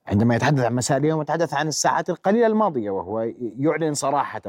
عندما 0.06 0.36
يتحدث 0.36 0.64
عن 0.64 0.74
مساء 0.74 0.98
اليوم 0.98 1.22
يتحدث 1.22 1.54
عن 1.54 1.68
الساعات 1.68 2.10
القليلة 2.10 2.46
الماضية 2.46 2.90
وهو 2.90 3.20
يعلن 3.58 3.94
صراحة 3.94 4.42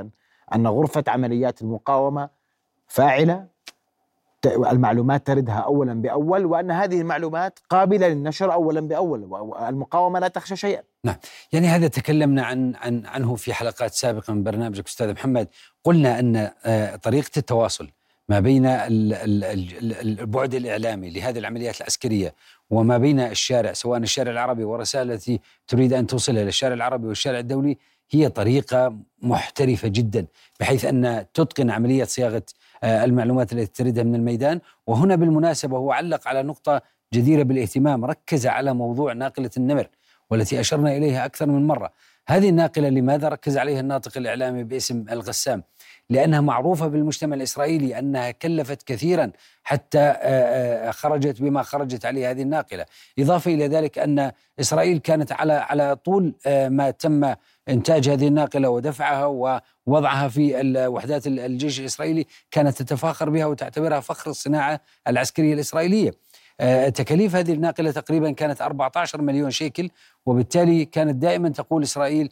أن 0.56 0.68
غرفة 0.68 1.04
عمليات 1.08 1.62
المقاومة 1.62 2.30
فاعلة 2.88 3.48
المعلومات 4.46 5.28
تردها 5.28 5.56
أولا 5.56 5.94
بأول 5.94 6.46
وأن 6.46 6.72
هذه 6.72 7.02
المعلومات 7.02 7.60
قابلة 7.70 8.08
للنشر 8.08 8.54
أولا 8.54 8.82
بأول 8.82 9.24
المقاومة 9.68 10.20
لا 10.20 10.28
تخشى 10.28 10.56
شيئا. 10.56 10.84
نعم. 11.04 11.16
يعني 11.54 11.68
هذا 11.68 11.88
تكلمنا 11.88 12.44
عن, 12.44 12.76
عن 12.76 13.06
عنه 13.06 13.36
في 13.36 13.54
حلقات 13.54 13.94
سابقة 13.94 14.34
من 14.34 14.44
برنامجك 14.44 14.88
أستاذ 14.88 15.12
محمد. 15.12 15.48
قلنا 15.84 16.20
أن 16.20 16.50
طريقة 16.98 17.32
التواصل 17.38 17.90
ما 18.30 18.40
بين 18.40 18.66
البعد 20.02 20.54
الإعلامي 20.54 21.10
لهذه 21.10 21.40
العمليات 21.40 21.82
العسكرية 21.82 22.36
وما 22.70 22.98
بين 22.98 23.20
الشارع 23.20 23.74
سواء 23.74 24.00
الشارع 24.00 24.32
العربي 24.32 24.64
والرسالة 24.64 25.14
التي 25.14 25.40
تريد 25.68 25.94
أن 25.94 26.08
توصلها 26.08 26.44
للشارع 26.44 26.74
العربي 26.74 27.08
والشارع 27.08 27.40
الدولي 27.40 27.78
هي 28.12 28.30
طريقة 28.30 28.96
محترفة 29.22 29.88
جدا 29.88 30.26
بحيث 30.60 30.86
أن 30.86 31.26
تتقن 31.34 31.70
عملية 31.70 32.04
صياغة 32.04 32.44
المعلومات 32.84 33.54
التي 33.54 33.84
تردها 33.84 34.04
من 34.04 34.16
الميدان. 34.16 34.60
وهنا 34.88 35.16
بالمناسبة 35.16 35.78
هو 35.78 35.92
علق 35.92 36.28
على 36.28 36.44
نقطة 36.44 36.82
جديرة 37.14 37.44
بالاهتمام 37.44 38.06
ركز 38.06 38.48
على 38.48 38.74
موضوع 38.74 39.14
ناقلة 39.14 39.50
النمر 39.58 39.88
والتي 40.30 40.60
أشرنا 40.60 40.98
إليها 40.98 41.26
أكثر 41.26 41.46
من 41.46 41.68
مرة. 41.68 41.92
هذه 42.28 42.50
الناقلة 42.50 42.90
لماذا 42.90 43.30
ركز 43.30 43.58
عليها 43.58 43.80
الناطق 43.80 44.18
الإعلامي 44.18 44.64
باسم 44.64 45.06
الغسام؟ 45.12 45.64
لأنها 46.10 46.42
معروفة 46.42 46.88
بالمجتمع 46.88 47.36
الإسرائيلي 47.36 48.00
أنها 48.00 48.32
كلفت 48.32 48.84
كثيرا 48.84 49.32
حتى 49.64 50.14
خرجت 50.92 51.42
بما 51.42 51.64
خرجت 51.64 52.06
عليه 52.06 52.32
هذه 52.32 52.42
الناقلة. 52.42 52.86
إضافة 53.20 53.54
إلى 53.54 53.68
ذلك 53.68 54.00
أن 54.00 54.32
إسرائيل 54.60 54.98
كانت 54.98 55.32
على 55.32 55.54
على 55.54 55.96
طول 55.96 56.34
ما 56.48 56.92
تم 56.92 57.34
إنتاج 57.70 58.10
هذه 58.10 58.28
الناقلة 58.28 58.70
ودفعها 58.70 59.26
ووضعها 59.88 60.28
في 60.28 60.54
وحدات 60.88 61.28
الجيش 61.28 61.80
الإسرائيلي 61.80 62.26
كانت 62.52 62.82
تتفاخر 62.82 63.30
بها 63.30 63.46
وتعتبرها 63.46 64.00
فخر 64.00 64.30
الصناعة 64.32 64.82
العسكرية 65.08 65.54
الإسرائيلية. 65.54 66.12
تكاليف 66.94 67.36
هذه 67.36 67.54
الناقلة 67.54 67.92
تقريبا 67.92 68.32
كانت 68.32 68.62
14 68.62 69.22
مليون 69.22 69.52
شيكل 69.52 69.90
وبالتالي 70.26 70.86
كانت 70.86 71.16
دائما 71.16 71.50
تقول 71.50 71.84
إسرائيل 71.84 72.30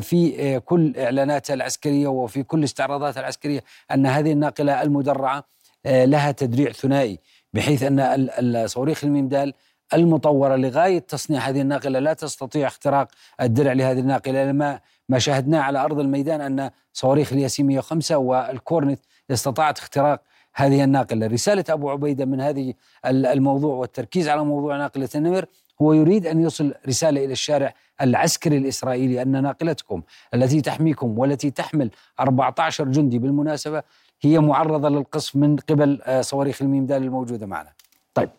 في 0.00 0.60
كل 0.64 0.96
إعلاناتها 0.96 1.54
العسكرية 1.54 2.08
وفي 2.08 2.42
كل 2.42 2.64
استعراضاتها 2.64 3.20
العسكرية 3.20 3.64
أن 3.90 4.06
هذه 4.06 4.32
الناقلة 4.32 4.82
المدرعة 4.82 5.44
لها 5.86 6.30
تدريع 6.30 6.72
ثنائي 6.72 7.18
بحيث 7.52 7.82
أن 7.82 8.00
الصواريخ 8.38 9.04
الميمدال 9.04 9.54
المطورة 9.94 10.56
لغاية 10.56 10.98
تصنيع 10.98 11.40
هذه 11.40 11.60
الناقلة. 11.60 11.98
لا 11.98 12.12
تستطيع 12.12 12.66
اختراق 12.66 13.08
الدرع 13.40 13.72
لهذه 13.72 13.98
الناقلة 13.98 14.44
لما 14.44 14.80
ما 15.08 15.18
شاهدناه 15.18 15.60
على 15.60 15.78
أرض 15.78 15.98
الميدان 15.98 16.40
أن 16.40 16.70
صواريخ 16.92 17.32
الياسين 17.32 17.66
105 17.66 18.18
والكورنت 18.18 19.00
استطاعت 19.30 19.78
اختراق 19.78 20.22
هذه 20.54 20.84
الناقلة. 20.84 21.26
رسالة 21.26 21.64
أبو 21.68 21.90
عبيدة 21.90 22.24
من 22.24 22.40
هذه 22.40 22.74
الموضوع 23.06 23.74
والتركيز 23.74 24.28
على 24.28 24.44
موضوع 24.44 24.76
ناقلة 24.76 25.08
النمر 25.14 25.44
هو 25.82 25.92
يريد 25.92 26.26
أن 26.26 26.40
يوصل 26.40 26.74
رسالة 26.88 27.24
إلى 27.24 27.32
الشارع 27.32 27.74
العسكري 28.00 28.56
الإسرائيلي 28.56 29.22
أن 29.22 29.42
ناقلتكم 29.42 30.02
التي 30.34 30.60
تحميكم 30.60 31.18
والتي 31.18 31.50
تحمل 31.50 31.90
14 32.20 32.84
جندي 32.84 33.18
بالمناسبة 33.18 33.82
هي 34.20 34.38
معرضة 34.38 34.88
للقصف 34.88 35.36
من 35.36 35.56
قبل 35.56 36.00
آه، 36.02 36.20
صواريخ 36.20 36.62
الميم 36.62 36.86
دال 36.86 37.02
الموجودة 37.02 37.46
معنا. 37.46 37.72
طيب. 38.14 38.30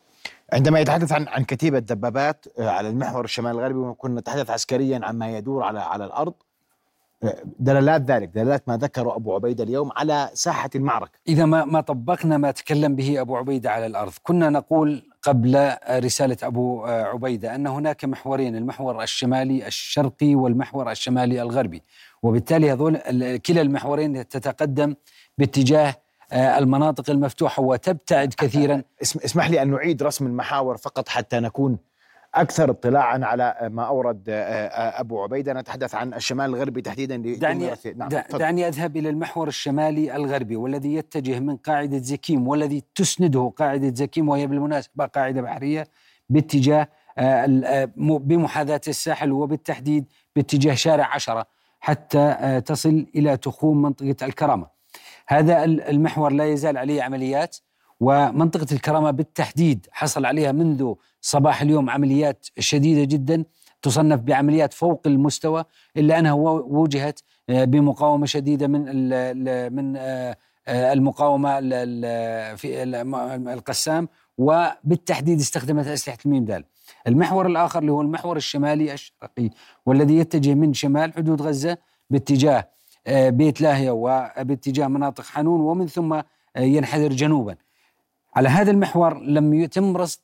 عندما 0.53 0.79
يتحدث 0.79 1.11
عن 1.11 1.27
عن 1.27 1.43
كتيبة 1.43 1.79
دبابات 1.79 2.45
آه، 2.59 2.69
على 2.69 2.89
المحور 2.89 3.25
الشمال 3.25 3.51
الغربي 3.51 3.79
وكنا 3.79 4.19
نتحدث 4.19 4.49
عسكريا 4.49 4.99
عن 5.03 5.17
ما 5.17 5.37
يدور 5.37 5.63
على 5.63 5.79
على 5.79 6.05
الأرض. 6.05 6.33
آه، 7.23 7.37
دلالات 7.59 8.01
ذلك 8.01 8.29
دلالات 8.29 8.69
ما 8.69 8.77
ذكره 8.77 9.15
أبو 9.15 9.35
عبيدة 9.35 9.63
اليوم 9.63 9.91
على 9.95 10.29
ساحة 10.33 10.69
المعركة. 10.75 11.11
إذا 11.27 11.45
ما 11.45 11.65
ما 11.65 11.81
طبقنا 11.81 12.37
ما 12.37 12.51
تكلم 12.51 12.95
به 12.95 13.21
أبو 13.21 13.37
عبيدة 13.37 13.71
على 13.71 13.85
الأرض، 13.85 14.13
كنا 14.23 14.49
نقول 14.49 15.03
قبل 15.21 15.71
رسالة 15.89 16.37
أبو 16.43 16.85
عبيدة 16.85 17.55
أن 17.55 17.67
هناك 17.67 18.05
محورين، 18.05 18.55
المحور 18.55 19.03
الشمالي 19.03 19.67
الشرقي 19.67 20.35
والمحور 20.35 20.91
الشمالي 20.91 21.41
الغربي، 21.41 21.83
وبالتالي 22.23 22.71
هذول 22.71 22.97
كلا 23.37 23.61
المحورين 23.61 24.27
تتقدم 24.27 24.95
باتجاه 25.37 25.89
آه، 25.89 26.08
المناطق 26.33 27.09
المفتوحة 27.09 27.63
وتبتعد 27.63 28.33
كثيرا. 28.33 28.83
اسمح 29.01 29.50
لي 29.50 29.62
أن 29.62 29.71
نعيد 29.71 30.03
رسم 30.03 30.25
المحاور 30.25 30.77
فقط 30.77 31.09
حتى 31.09 31.39
نكون 31.39 31.77
أكثر 32.36 32.71
اطلاعا 32.71 33.19
على 33.25 33.69
ما 33.71 33.83
أورد 33.83 34.29
آه، 34.29 34.33
آه، 34.33 35.00
أبو 35.00 35.24
عبيدة. 35.24 35.53
نتحدث 35.53 35.95
عن 35.95 36.13
الشمال 36.13 36.45
الغربي 36.45 36.81
تحديدا 36.81 37.17
دعني 37.17 37.71
نعم 37.95 38.09
دعني 38.33 38.67
أذهب 38.67 38.98
إلى 38.98 39.09
المحور 39.09 39.48
الشمالي 39.48 40.15
الغربي 40.15 40.55
والذي 40.55 40.93
يتجه 40.93 41.39
من 41.39 41.57
قاعدة 41.57 41.98
زكيم 41.98 42.48
والذي 42.48 42.83
تسنده 42.95 43.53
قاعدة 43.57 43.93
زكيم 43.95 44.29
وهي 44.29 44.48
بالمناسبة 44.48 45.05
قاعدة 45.05 45.41
بحرية 45.41 45.88
باتجاه 46.29 46.88
بمحاذاة 48.00 48.81
الساحل 48.88 49.31
وبالتحديد 49.31 50.05
باتجاه 50.36 50.74
شارع 50.74 51.15
عشرة 51.15 51.45
حتى 51.79 52.62
تصل 52.65 53.05
إلى 53.15 53.38
تخوم 53.38 53.81
منطقة 53.81 54.15
الكرامة. 54.25 54.78
هذا 55.29 55.63
المحور 55.63 56.31
لا 56.31 56.45
يزال 56.45 56.77
عليه 56.77 57.03
عمليات 57.03 57.57
ومنطقة 58.00 58.67
الكرامة 58.71 59.12
بالتحديد 59.12 59.88
حصل 59.91 60.25
عليها 60.25 60.51
منذ 60.51 60.93
صباح 61.21 61.62
اليوم 61.62 61.89
عمليات 61.89 62.48
شديدة 62.59 63.03
جدا 63.03 63.43
تصنف 63.81 64.21
بعمليات 64.21 64.74
فوق 64.74 65.01
المستوى 65.05 65.65
إلا 65.98 66.19
أنها 66.19 66.33
وجهت 66.33 67.19
آه، 67.50 67.65
بمقاومة 67.65 68.25
شديدة 68.25 68.67
من 68.67 68.81
من 69.74 69.98
آه، 69.98 70.38
آه، 70.67 70.93
المقاومة 70.93 71.59
في 72.55 72.83
القسام 73.53 74.07
وبالتحديد 74.38 75.39
استخدمت 75.39 75.88
أسلحة 75.88 76.17
الميم 76.25 76.45
دال 76.45 76.63
المحور 77.07 77.48
الآخر 77.48 77.79
اللي 77.79 77.91
هو 77.91 78.01
المحور 78.01 78.38
الشمالي 78.38 78.93
الشرقي 78.93 79.50
والذي 79.86 80.17
يتجه 80.17 80.53
من 80.53 80.74
شمال 80.74 81.13
حدود 81.13 81.41
غزة 81.41 81.77
باتجاه 82.09 82.69
بيت 83.11 83.61
لاهية 83.61 83.91
وباتجاه 83.91 84.87
مناطق 84.87 85.25
حنون 85.25 85.61
ومن 85.61 85.87
ثم 85.87 86.21
ينحدر 86.57 87.09
جنوبا. 87.09 87.55
على 88.35 88.49
هذا 88.49 88.71
المحور 88.71 89.19
لم 89.19 89.53
يتم 89.53 89.97
رصد 89.97 90.21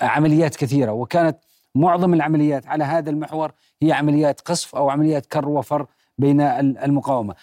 عمليات 0.00 0.56
كثيرة 0.56 0.92
وكانت 0.92 1.38
معظم 1.74 2.14
العمليات 2.14 2.66
على 2.66 2.84
هذا 2.84 3.10
المحور 3.10 3.52
هي 3.82 3.92
عمليات 3.92 4.40
قصف 4.40 4.76
أو 4.76 4.90
عمليات 4.90 5.26
كر 5.26 5.48
وفر 5.48 5.86
بين 6.18 6.40
المقاومة. 6.40 7.34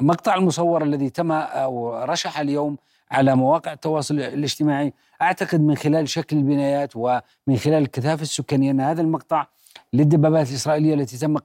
المقطع 0.00 0.34
المصور 0.34 0.82
الذي 0.82 1.10
تم 1.10 1.32
أو 1.32 2.04
رشح 2.04 2.38
اليوم 2.38 2.76
على 3.10 3.36
مواقع 3.36 3.72
التواصل 3.72 4.14
الاجتماعي 4.14 4.92
أعتقد 5.22 5.60
من 5.60 5.76
خلال 5.76 6.08
شكل 6.08 6.36
البنايات 6.36 6.92
ومن 6.96 7.56
خلال 7.56 7.82
الكثافة 7.82 8.22
السكانية 8.22 8.70
أن 8.70 8.80
هذا 8.80 9.00
المقطع 9.00 9.46
للدبابات 9.92 10.48
الإسرائيلية 10.48 10.94
التي 10.94 11.18
تم 11.18 11.38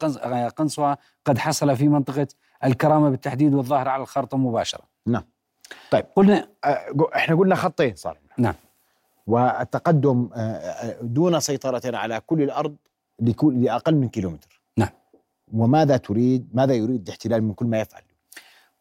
قنصها 0.58 0.98
قد 1.26 1.38
حصل 1.38 1.76
في 1.76 1.88
منطقة 1.88 2.28
الكرامة 2.64 3.10
بالتحديد 3.10 3.54
والظاهر 3.54 3.90
على 3.90 4.02
الخارطة 4.02 4.38
مباشرة. 4.38 4.84
نعم. 5.06 5.24
طيب. 5.92 6.06
قلنا 6.16 6.48
آه، 6.66 7.10
إحنا 7.16 7.36
قلنا 7.36 7.56
خطين 7.56 7.96
صار. 7.96 8.18
نعم. 8.38 8.54
والتقدم 9.28 10.30
آه، 10.34 10.40
آه، 10.40 10.98
دون 11.02 11.40
سيطرة 11.40 11.98
على 11.98 12.22
كل 12.28 12.42
الأرض 12.42 12.76
لأقل 13.42 13.96
من 13.96 14.10
كيلومتر. 14.10 14.62
نعم. 14.78 14.90
وماذا 15.54 15.98
تريد؟ 15.98 16.50
ماذا 16.54 16.74
يريد 16.74 17.02
الاحتلال 17.02 17.44
من 17.44 17.54
كل 17.54 17.66
ما 17.66 17.80
يفعل؟ 17.80 18.02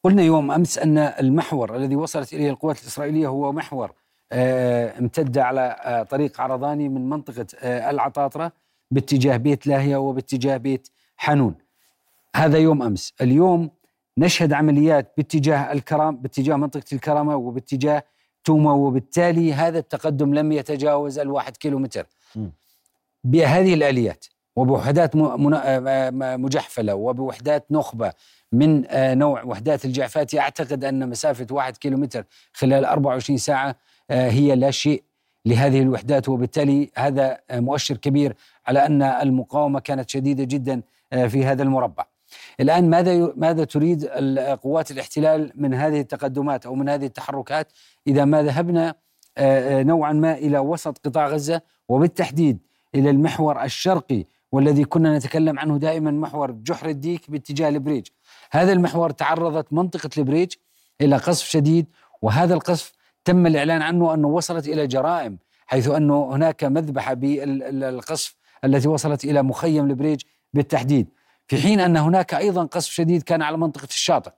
قلنا 0.04 0.22
يوم 0.22 0.50
أمس 0.50 0.78
أن 0.78 0.98
المحور 0.98 1.76
الذي 1.76 1.96
وصلت 1.96 2.32
إليه 2.32 2.50
القوات 2.50 2.82
الإسرائيلية 2.82 3.26
هو 3.26 3.52
محور 3.52 3.92
امتد 4.32 5.38
على 5.38 6.06
طريق 6.10 6.40
عرضاني 6.40 6.88
من 6.88 7.08
منطقة 7.08 7.46
العطاطرة. 7.62 8.52
باتجاه 8.90 9.36
بيت 9.36 9.66
لاهية 9.66 9.96
وباتجاه 9.96 10.56
بيت 10.56 10.88
حنون. 11.16 11.54
هذا 12.36 12.58
يوم 12.58 12.82
أمس. 12.82 13.14
اليوم 13.20 13.70
نشهد 14.18 14.52
عمليات 14.52 15.12
باتجاه 15.16 15.72
الكرام 15.72 16.16
باتجاه 16.16 16.56
منطقة 16.56 16.84
الكرامة 16.92 17.36
وباتجاه 17.36 18.02
توما 18.44 18.72
وبالتالي 18.72 19.52
هذا 19.54 19.78
التقدم 19.78 20.34
لم 20.34 20.52
يتجاوز 20.52 21.18
الواحد 21.18 21.56
كيلومتر. 21.56 22.06
بهذه 23.24 23.74
الآليات 23.74 24.24
وبوحدات 24.56 25.16
مجحفلة 26.16 26.94
وبوحدات 26.94 27.66
نخبة 27.70 28.12
من 28.52 28.84
نوع 29.18 29.42
وحدات 29.42 29.84
الجعفات 29.84 30.34
أعتقد 30.34 30.84
أن 30.84 31.08
مسافة 31.08 31.46
واحد 31.50 31.76
كيلومتر 31.76 32.24
خلال 32.52 32.84
24 32.84 33.38
ساعة 33.38 33.76
هي 34.10 34.54
لا 34.54 34.70
شيء 34.70 35.02
لهذه 35.48 35.82
الوحدات 35.82 36.28
وبالتالي 36.28 36.90
هذا 36.96 37.38
مؤشر 37.50 37.96
كبير 37.96 38.36
على 38.66 38.86
أن 38.86 39.02
المقاومة 39.02 39.80
كانت 39.80 40.10
شديدة 40.10 40.44
جدا 40.44 40.82
آه، 41.12 41.26
في 41.26 41.44
هذا 41.44 41.62
المربع. 41.62 42.04
الآن 42.60 42.90
ماذا 42.90 43.32
ماذا 43.36 43.64
تريد 43.64 44.06
قوات 44.62 44.90
الاحتلال 44.90 45.52
من 45.54 45.74
هذه 45.74 46.00
التقدمات 46.00 46.66
أو 46.66 46.74
من 46.74 46.88
هذه 46.88 47.06
التحركات 47.06 47.72
إذا 48.06 48.24
ما 48.24 48.42
ذهبنا 48.42 48.94
آه، 49.38 49.80
آه، 49.80 49.82
نوعا 49.82 50.12
ما 50.12 50.34
إلى 50.34 50.58
وسط 50.58 51.06
قطاع 51.06 51.28
غزة 51.28 51.60
وبالتحديد 51.88 52.58
إلى 52.94 53.10
المحور 53.10 53.62
الشرقي 53.62 54.24
والذي 54.52 54.84
كنا 54.84 55.18
نتكلم 55.18 55.58
عنه 55.58 55.78
دائما 55.78 56.10
محور 56.10 56.50
جحر 56.50 56.88
الديك 56.88 57.30
باتجاه 57.30 57.68
البريج. 57.68 58.06
هذا 58.50 58.72
المحور 58.72 59.10
تعرضت 59.10 59.72
منطقة 59.72 60.10
البريج 60.18 60.52
إلى 61.00 61.16
قصف 61.16 61.46
شديد 61.46 61.86
وهذا 62.22 62.54
القصف 62.54 62.92
تم 63.28 63.46
الإعلان 63.46 63.82
عنه 63.82 64.14
أنه 64.14 64.28
وصلت 64.28 64.68
إلى 64.68 64.86
جرائم 64.86 65.38
حيث 65.66 65.88
أنه 65.88 66.34
هناك 66.34 66.64
مذبحة 66.64 67.14
بالقصف 67.14 68.36
التي 68.64 68.88
وصلت 68.88 69.24
إلى 69.24 69.42
مخيم 69.42 69.90
البريج 69.90 70.20
بالتحديد. 70.54 71.08
في 71.46 71.56
حين 71.56 71.80
أن 71.80 71.96
هناك 71.96 72.34
أيضا 72.34 72.64
قصف 72.64 72.90
شديد 72.90 73.22
كان 73.22 73.42
على 73.42 73.56
منطقة 73.56 73.84
الشاطئ. 73.84 74.30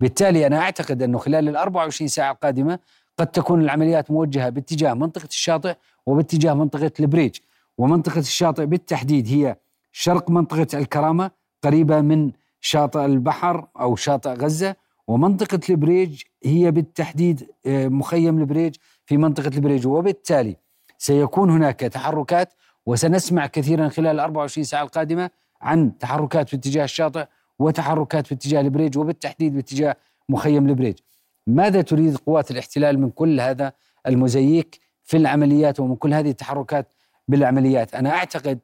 بالتالي 0.00 0.46
أنا 0.46 0.58
أعتقد 0.60 1.02
أنه 1.02 1.18
خلال 1.18 1.48
ال 1.48 1.56
24 1.56 2.08
ساعة 2.08 2.32
القادمة 2.32 2.78
قد 3.18 3.26
تكون 3.26 3.60
العمليات 3.60 4.10
موجهة 4.10 4.48
باتجاه 4.48 4.94
منطقة 4.94 5.28
الشاطئ 5.28 5.74
وباتجاه 6.06 6.54
منطقة 6.54 6.92
البريج. 7.00 7.36
ومنطقة 7.78 8.18
الشاطئ 8.18 8.66
بالتحديد 8.66 9.28
هي 9.28 9.56
شرق 9.92 10.30
منطقة 10.30 10.78
الكرامة 10.78 11.30
قريبة 11.62 12.00
من 12.00 12.32
شاطئ 12.60 13.04
البحر 13.04 13.66
أو 13.80 13.96
شاطئ 13.96 14.30
غزة. 14.30 14.76
ومنطقة 15.08 15.60
البريج 15.70 16.22
هي 16.44 16.70
بالتحديد 16.70 17.50
آه، 17.66 17.88
مخيم 17.88 18.38
البريج 18.38 18.74
في 19.06 19.16
منطقة 19.16 19.50
البريج. 19.56 19.86
وبالتالي 19.86 20.56
سيكون 20.98 21.50
هناك 21.50 21.80
تحركات 21.80 22.52
وسنسمع 22.86 23.46
كثيرا 23.46 23.88
خلال 23.88 24.14
ال 24.14 24.20
24 24.20 24.64
ساعة 24.64 24.82
القادمة 24.82 25.30
عن 25.60 25.98
تحركات 25.98 26.48
في 26.48 26.56
اتجاه 26.56 26.84
الشاطئ 26.84 27.26
وتحركات 27.58 28.26
في 28.26 28.34
اتجاه 28.34 28.60
البريج 28.60 28.98
وبالتحديد 28.98 29.54
باتجاه 29.54 29.96
مخيم 30.28 30.68
البريج. 30.68 30.98
ماذا 31.46 31.82
تريد 31.82 32.16
قوات 32.16 32.50
الاحتلال 32.50 33.00
من 33.00 33.10
كل 33.10 33.40
هذا 33.40 33.72
المزيج 34.06 34.80
في 35.04 35.16
العمليات 35.16 35.80
ومن 35.80 35.96
كل 35.96 36.14
هذه 36.14 36.30
التحركات 36.30 36.88
بالعمليات؟ 37.28 37.94
أنا 37.94 38.10
أعتقد 38.10 38.58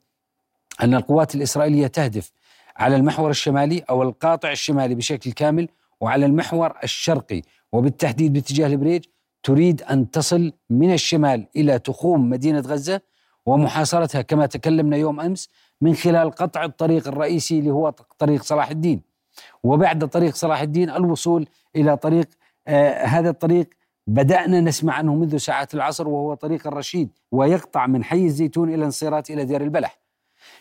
أن 0.82 0.94
القوات 0.94 1.34
الإسرائيلية 1.34 1.86
تهدف 1.86 2.30
على 2.76 2.96
المحور 2.96 3.30
الشمالي 3.30 3.78
أو 3.90 4.02
القاطع 4.02 4.50
الشمالي 4.52 4.94
بشكل 4.94 5.32
كامل 5.32 5.68
وعلى 6.00 6.26
المحور 6.26 6.72
الشرقي 6.84 7.42
وبالتحديد 7.72 8.32
باتجاه 8.32 8.66
البريج 8.66 9.04
تريد 9.42 9.82
أن 9.82 10.10
تصل 10.10 10.52
من 10.70 10.92
الشمال 10.92 11.46
إلى 11.56 11.78
تخوم 11.78 12.30
مدينة 12.30 12.60
غزة 12.60 13.00
ومحاصرتها 13.46 14.22
كما 14.22 14.46
تكلمنا 14.46 14.96
يوم 14.96 15.20
أمس 15.20 15.48
من 15.80 15.94
خلال 15.94 16.30
قطع 16.30 16.64
الطريق 16.64 17.08
الرئيسي 17.08 17.58
اللي 17.58 17.70
هو 17.70 17.94
طريق 18.18 18.42
صلاح 18.42 18.70
الدين. 18.70 19.02
وبعد 19.64 20.08
طريق 20.08 20.34
صلاح 20.34 20.60
الدين 20.60 20.90
الوصول 20.90 21.46
إلى 21.76 21.96
طريق 21.96 22.28
آه 22.68 23.04
هذا 23.04 23.30
الطريق 23.30 23.68
بدأنا 24.06 24.60
نسمع 24.60 24.94
عنه 24.94 25.14
منذ 25.14 25.36
ساعات 25.36 25.74
العصر 25.74 26.08
وهو 26.08 26.34
طريق 26.34 26.66
الرشيد 26.66 27.08
ويقطع 27.32 27.86
من 27.86 28.04
حي 28.04 28.24
الزيتون 28.24 28.74
إلى 28.74 28.84
انصيرات 28.84 29.30
إلى 29.30 29.44
دير 29.44 29.62
البلح. 29.62 29.98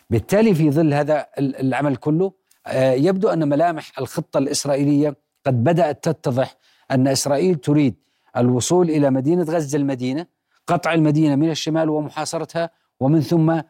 بالتالي 0.10 0.56
في 0.56 0.72
ظل 0.72 0.94
هذا 0.94 1.28
العمل 1.40 1.96
كله 1.96 2.32
آه 2.68 2.92
يبدو 2.94 3.30
أن 3.30 3.50
ملامح 3.50 3.92
الخطة 4.00 4.38
الإسرائيلية 4.38 5.16
قد 5.46 5.64
بدأت 5.64 6.04
تتضح 6.04 6.58
أن 6.92 7.08
إسرائيل 7.08 7.56
تريد 7.56 7.96
الوصول 8.38 8.90
إلى 8.90 9.10
مدينة 9.10 9.44
غزة 9.44 9.78
المدينة 9.78 10.26
قطع 10.68 10.94
المدينة 10.94 11.36
من 11.36 11.50
الشمال 11.50 11.90
ومحاصرتها 11.90 12.70
ومن 13.00 13.22
ثم 13.22 13.62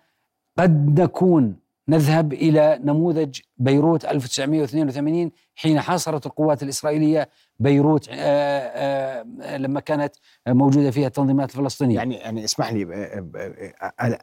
قد 0.58 1.00
نكون 1.00 1.64
نذهب 1.88 2.34
إلى 2.34 2.80
نموذج 2.84 3.40
بيروت 3.58 4.06
1982 4.06 5.32
حين 5.56 5.80
حاصرت 5.80 6.26
القوات 6.26 6.64
الإسرائيلية 6.64 7.30
بيروت 7.60 8.10
آآ 8.10 9.24
آآ 9.42 9.58
لما 9.58 9.80
كانت 9.80 10.16
موجودة 10.48 10.92
فيها 10.92 11.08
التنظيمات 11.08 11.50
الفلسطينية. 11.50 11.96
يعني 11.96 12.16
يعني 12.16 12.44
اسمح 12.44 12.74
لي 12.74 12.84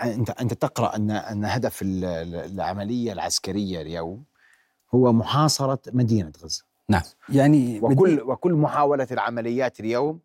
أنت 0.02 0.30
أنت 0.30 0.54
تقرأ 0.54 0.96
أن 0.96 1.10
أن 1.10 1.44
هدف 1.44 1.78
العملية 1.82 3.12
العسكرية 3.12 3.80
اليوم 3.80 4.24
هو 4.94 5.12
محاصرة 5.12 5.78
مدينة 5.92 6.32
غزة. 6.44 6.69
نعم. 6.90 7.02
يعني 7.28 7.80
وكل 7.80 8.20
وكل 8.20 8.52
محاولة 8.52 9.06
العمليات 9.10 9.80
اليوم 9.80 10.20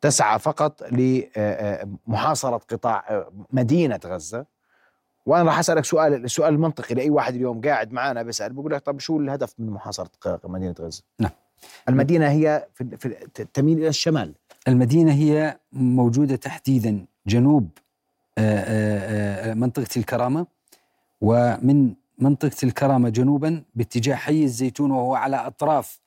تسعى 0.00 0.38
فقط 0.38 0.82
لمحاصره 0.92 2.56
قطاع 2.56 3.26
مدينة 3.52 4.00
غزة. 4.06 4.46
وأنا 5.26 5.44
راح 5.44 5.58
أسألك 5.58 5.84
سؤال 5.84 6.24
السؤال 6.24 6.54
المنطقي 6.54 6.94
لأي 6.94 7.10
واحد 7.10 7.34
اليوم 7.34 7.60
قاعد 7.60 7.92
معنا 7.92 8.22
بيسأل 8.22 8.52
بقول 8.52 8.72
لك 8.72 8.82
طب 8.82 9.00
شو 9.00 9.20
الهدف 9.20 9.54
من 9.58 9.70
محاصرة 9.70 10.10
مدينة 10.44 10.74
غزة؟ 10.80 11.02
نعم. 11.18 11.30
المدينة 11.88 12.28
هي 12.28 12.66
في, 12.74 12.96
في 12.96 13.44
تميل 13.54 13.78
إلى 13.78 13.88
الشمال. 13.88 14.34
المدينة 14.68 15.12
هي 15.12 15.58
موجودة 15.72 16.36
تحديدا 16.36 17.06
جنوب 17.26 17.68
منطقة 19.54 19.96
الكرامة. 19.96 20.46
ومن 21.20 21.94
منطقة 22.18 22.56
الكرامة 22.62 23.08
جنوبا 23.08 23.62
باتجاه 23.74 24.14
حي 24.14 24.44
الزيتون 24.44 24.90
وهو 24.90 25.14
على 25.14 25.36
أطراف 25.36 26.00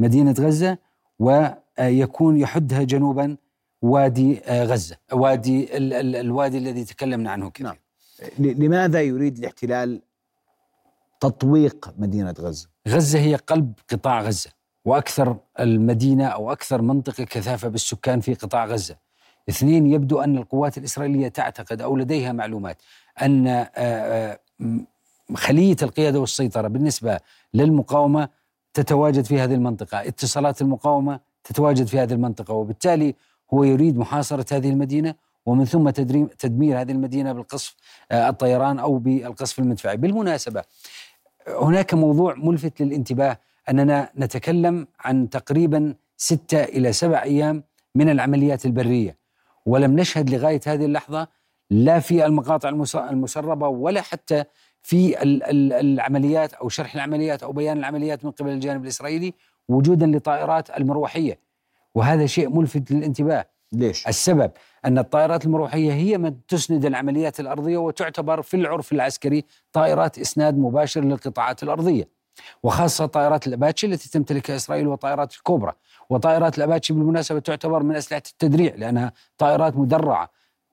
مدينة 0.00 0.34
غزة 0.38 0.78
ويكون 1.18 2.36
يحدها 2.36 2.82
جنوبا 2.82 3.36
وادي 3.82 4.40
غزة 4.48 4.96
وادي 5.12 5.76
ال 5.76 5.92
ال 5.92 6.16
الوادي 6.16 6.58
الذي 6.58 6.84
تكلمنا 6.84 7.30
عنه 7.30 7.50
كثير 7.50 7.66
نعم. 7.66 7.76
لماذا 8.38 9.00
يريد 9.02 9.38
الاحتلال 9.38 10.02
تطويق 11.20 11.94
مدينة 11.98 12.34
غزة؟ 12.40 12.68
غزة 12.88 13.18
هي 13.18 13.34
قلب 13.34 13.72
قطاع 13.90 14.20
غزة 14.20 14.50
وأكثر 14.84 15.36
المدينة 15.60 16.26
أو 16.26 16.52
أكثر 16.52 16.82
منطقة 16.82 17.24
كثافة 17.24 17.68
بالسكان 17.68 18.20
في 18.20 18.34
قطاع 18.34 18.64
غزة 18.64 18.96
اثنين 19.48 19.86
يبدو 19.86 20.20
أن 20.20 20.36
القوات 20.38 20.78
الإسرائيلية 20.78 21.28
تعتقد 21.28 21.82
أو 21.82 21.96
لديها 21.96 22.32
معلومات 22.32 22.82
أن 23.22 23.66
خلية 25.34 25.76
القيادة 25.82 26.20
والسيطرة 26.20 26.68
بالنسبة 26.68 27.20
للمقاومة 27.54 28.28
تتواجد 28.74 29.24
في 29.24 29.40
هذه 29.40 29.54
المنطقة. 29.54 30.08
اتصالات 30.08 30.62
المقاومة 30.62 31.20
تتواجد 31.44 31.86
في 31.86 31.98
هذه 31.98 32.12
المنطقة 32.12 32.54
وبالتالي 32.54 33.14
هو 33.54 33.64
يريد 33.64 33.98
محاصرة 33.98 34.46
هذه 34.56 34.70
المدينة 34.70 35.14
ومن 35.46 35.64
ثم 35.64 35.90
تدمير 36.38 36.80
هذه 36.80 36.92
المدينة 36.92 37.32
بالقصف 37.32 37.76
الطيران 38.12 38.78
أو 38.78 38.98
بالقصف 38.98 39.58
المدفعي. 39.58 39.96
بالمناسبة 39.96 40.62
هناك 41.48 41.94
موضوع 41.94 42.34
ملفت 42.34 42.82
للانتباه 42.82 43.38
أننا 43.68 44.10
نتكلم 44.18 44.86
عن 45.00 45.30
تقريبا 45.30 45.94
ستة 46.16 46.64
إلى 46.64 46.92
سبع 46.92 47.22
أيام 47.22 47.64
من 47.94 48.08
العمليات 48.08 48.66
البرية. 48.66 49.16
ولم 49.66 49.96
نشهد 50.00 50.30
لغاية 50.30 50.60
هذه 50.66 50.84
اللحظة 50.84 51.28
لا 51.70 52.00
في 52.00 52.26
المقاطع 52.26 52.68
المسربة 52.94 53.68
ولا 53.68 54.00
حتى 54.00 54.44
في 54.82 55.22
العمليات 55.80 56.54
أو 56.54 56.68
شرح 56.68 56.94
العمليات 56.94 57.42
أو 57.42 57.52
بيان 57.52 57.78
العمليات 57.78 58.24
من 58.24 58.30
قبل 58.30 58.50
الجانب 58.50 58.82
الإسرائيلي 58.82 59.34
وجودا 59.68 60.06
لطائرات 60.06 60.70
المروحية. 60.70 61.38
وهذا 61.94 62.26
شيء 62.26 62.50
ملفت 62.50 62.90
للانتباه. 62.90 63.46
ليش؟ 63.72 64.08
السبب 64.08 64.50
أن 64.84 64.98
الطائرات 64.98 65.44
المروحية 65.44 65.92
هي 65.92 66.18
من 66.18 66.46
تسند 66.46 66.84
العمليات 66.84 67.40
الأرضية 67.40 67.78
وتعتبر 67.78 68.42
في 68.42 68.56
العرف 68.56 68.92
العسكري 68.92 69.44
طائرات 69.72 70.18
إسناد 70.18 70.58
مباشر 70.58 71.00
للقطاعات 71.04 71.62
الأرضية. 71.62 72.08
وخاصة 72.62 73.06
طائرات 73.06 73.46
الأباتشي 73.46 73.86
التي 73.86 74.10
تمتلكها 74.10 74.56
إسرائيل 74.56 74.88
وطائرات 74.88 75.34
الكوبرا. 75.34 75.74
وطائرات 76.10 76.58
الأباتشي 76.58 76.92
بالمناسبة 76.92 77.38
تعتبر 77.38 77.82
من 77.82 77.96
أسلحة 77.96 78.22
التدريع 78.30 78.74
لأنها 78.74 79.12
طائرات 79.38 79.76
مدرعة 79.76 80.30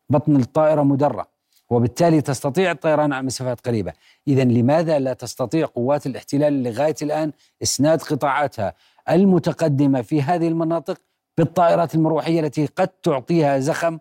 بطن 0.09 0.35
الطائرة 0.35 0.83
مدرع 0.83 1.27
وبالتالي 1.69 2.21
تستطيع 2.21 2.71
الطيران 2.71 3.13
على 3.13 3.25
مسافات 3.25 3.67
قريبة. 3.67 3.93
إذا 4.27 4.43
لماذا 4.43 4.99
لا 4.99 5.13
تستطيع 5.13 5.65
قوات 5.65 6.05
الاحتلال 6.05 6.63
لغاية 6.63 6.95
الآن 7.01 7.31
إسناد 7.63 8.01
قطاعاتها 8.01 8.73
المتقدمة 9.09 10.01
في 10.01 10.21
هذه 10.21 10.47
المناطق 10.47 10.97
بالطائرات 11.37 11.95
المروحية 11.95 12.39
التي 12.39 12.65
قد 12.65 12.87
تعطيها 12.87 13.59
زخم 13.59 13.99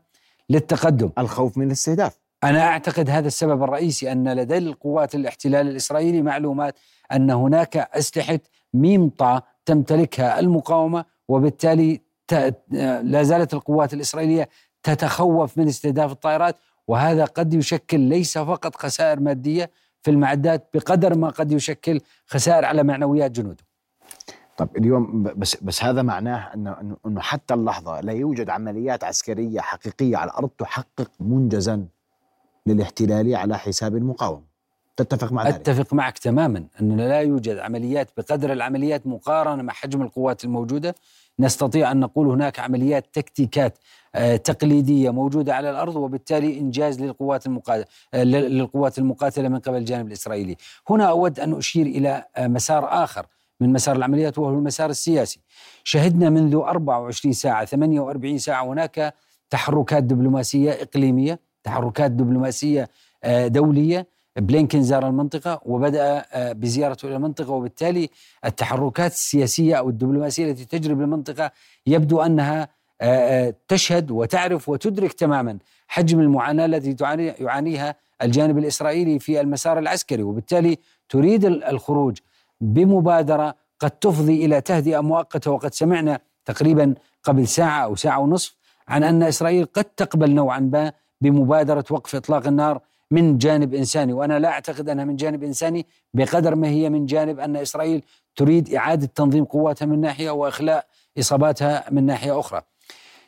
للتقدم؟ 0.51 1.11
الخوف 1.19 1.59
من 1.59 1.67
الاستهداف. 1.67 2.19
أنا 2.45 2.67
أعتقد 2.67 3.11
هذا 3.11 3.27
السبب 3.27 3.63
الرئيسي 3.63 4.13
أن 4.13 4.33
لدى 4.33 4.59
القوات 4.59 5.15
الاحتلال 5.15 5.69
الإسرائيلي 5.69 6.23
معلومات 6.23 6.79
أن 7.13 7.31
هناك 7.31 7.77
أسلحة 7.77 8.39
ميمطه 8.75 9.43
تمتلكها 9.65 10.41
المقاومة 10.41 11.05
وبالتالي 11.29 12.01
لا 13.03 13.23
زالت 13.23 13.55
القوات 13.55 13.95
الإسرائيلية 13.95 14.49
تتخوف 14.83 15.59
من 15.59 15.69
استهداف 15.69 16.13
الطائرات 16.13 16.57
وهذا 16.89 17.25
قد 17.25 17.55
يشكل 17.55 18.01
ليس 18.01 18.39
فقط 18.39 18.77
خسائر 18.77 19.21
مادية 19.21 19.71
في 20.03 20.11
المعدات 20.11 20.69
بقدر 20.75 21.19
ما 21.19 21.29
قد 21.29 21.53
يشكل 21.53 22.01
خسائر 22.27 22.65
على 22.65 22.83
معنويات 22.83 23.31
جنوده. 23.31 23.65
طب 24.57 24.69
اليوم 24.77 25.23
بس 25.23 25.57
بس 25.63 25.85
هذا 25.85 26.03
معناه 26.03 26.55
إنه 26.55 26.97
إنه 27.07 27.21
حتى 27.21 27.55
اللحظة 27.55 28.01
لا 28.01 28.13
يوجد 28.13 28.51
عمليات 28.51 29.05
عسكرية 29.05 29.61
حقيقية 29.61 30.17
على 30.17 30.31
الأرض 30.31 30.49
تحقق 30.49 31.11
منجزا 31.21 31.87
للاحتلال 32.67 33.37
على 33.37 33.59
حساب 33.59 33.97
المقاومة. 33.97 34.57
تتفق 34.97 35.33
مع 35.33 35.43
ذلك؟ 35.47 35.55
أتفق 35.55 35.95
معك 35.95 36.19
تماما 36.19 36.67
ان 36.81 37.01
لا 37.01 37.21
يوجد 37.21 37.59
عمليات 37.59 38.11
بقدر 38.17 38.53
العمليات 38.53 39.07
مقارنة 39.07 39.63
مع 39.63 39.73
حجم 39.73 40.03
القوات 40.03 40.45
الموجودة 40.45 40.95
نستطيع 41.41 41.91
أن 41.91 42.01
نقول 42.01 42.29
هناك 42.29 42.61
عمليات 42.61 43.07
تكتيكات 43.13 43.79
تقليدية 44.45 45.11
موجودة 45.11 45.55
على 45.55 45.71
الأرض 45.71 45.97
وبالتالي 45.97 46.59
إنجاز 46.59 47.01
للقوات 47.01 47.47
المقاتله 47.47 47.85
آه 48.15 48.25
للقوات 48.25 48.99
المقاتلة 48.99 49.49
من 49.49 49.59
قبل 49.59 49.77
الجانب 49.77 50.07
الإسرائيلي. 50.07 50.57
هنا 50.91 51.05
أود 51.05 51.41
أن 51.41 51.55
أشير 51.55 51.87
إلى 51.87 52.25
آه 52.37 52.47
مسار 52.47 53.05
آخر 53.05 53.27
من 53.61 53.73
مسار 53.73 53.97
العمليات 53.97 54.39
وهو 54.39 54.51
المسار 54.51 54.91
السياسي 54.91 55.41
شهدنا 55.85 56.31
منذ 56.31 56.55
24 56.57 57.33
ساعة 57.33 57.65
48 57.65 58.39
ساعة 58.39 58.65
هناك 58.65 59.15
تحركات 59.51 60.03
دبلوماسية 60.03 60.71
إقليمية 60.73 61.41
تحركات 61.65 62.11
دبلوماسية 62.11 62.89
دولية 63.27 64.07
بلينكن 64.37 64.83
زار 64.83 65.07
المنطقة 65.07 65.61
وبدأ 65.65 66.25
بزيارته 66.53 67.07
إلى 67.09 67.17
المنطقة 67.17 67.51
وبالتالي 67.51 68.11
التحركات 68.45 69.13
السياسية 69.13 69.75
أو 69.75 69.89
الدبلوماسية 69.89 70.51
التي 70.51 70.65
تجري 70.65 70.95
بالمنطقة 70.95 71.51
يبدو 71.87 72.21
أنها 72.21 72.69
تشهد 73.69 74.11
وتعرف 74.11 74.69
وتدرك 74.69 75.13
تماما 75.13 75.59
حجم 75.89 76.21
المعاناة 76.21 76.67
التي 76.67 76.97
يعانيها 77.41 77.95
الجانب 78.23 78.59
الإسرائيلي 78.59 79.19
في 79.19 79.41
المسار 79.41 79.79
العسكري 79.79 80.23
وبالتالي 80.23 80.79
تريد 81.09 81.45
الخروج 81.45 82.19
بمبادرة 82.61 83.55
قد 83.79 83.91
تفضي 83.91 84.45
إلى 84.45 84.61
تهدئة 84.61 85.01
مؤقتة. 85.01 85.51
وقد 85.51 85.75
سمعنا 85.75 86.19
تقريبا 86.45 86.95
قبل 87.23 87.49
ساعة 87.49 87.85
أو 87.85 87.95
ساعة 87.95 88.19
ونصف 88.19 88.57
عن 88.89 89.05
أن 89.05 89.23
إسرائيل 89.23 89.65
قد 89.65 89.85
تقبل 89.85 90.31
نوعا 90.31 90.59
ما 90.59 90.93
بمبادرة 91.21 91.85
وقف 91.91 92.15
إطلاق 92.15 92.47
النار 92.47 92.81
من 93.11 93.39
جانب 93.39 93.75
إنساني. 93.75 94.13
وأنا 94.13 94.39
لا 94.39 94.49
أعتقد 94.49 94.89
أنها 94.89 95.05
من 95.05 95.17
جانب 95.17 95.45
إنساني 95.45 95.87
بقدر 96.15 96.55
ما 96.55 96.69
هي 96.69 96.91
من 96.91 97.07
جانب 97.07 97.41
أن 97.41 97.57
إسرائيل 97.57 98.03
تريد 98.37 98.75
إعادة 98.75 99.07
تنظيم 99.15 99.45
قواتها 99.45 99.87
من 99.87 100.01
ناحية 100.01 100.31
وإخلاء 100.31 100.87
إصاباتها 101.19 101.85
من 101.91 102.07
ناحية 102.07 102.41
أخرى. 102.41 102.63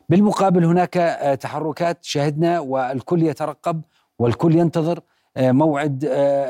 بالمقابل 0.09 0.65
هناك 0.65 0.93
تحركات 1.41 2.05
شهدنا 2.05 2.61
والكل 2.61 3.23
يترقب 3.23 3.83
والكل 4.19 4.57
ينتظر 4.57 5.01
موعد 5.39 6.05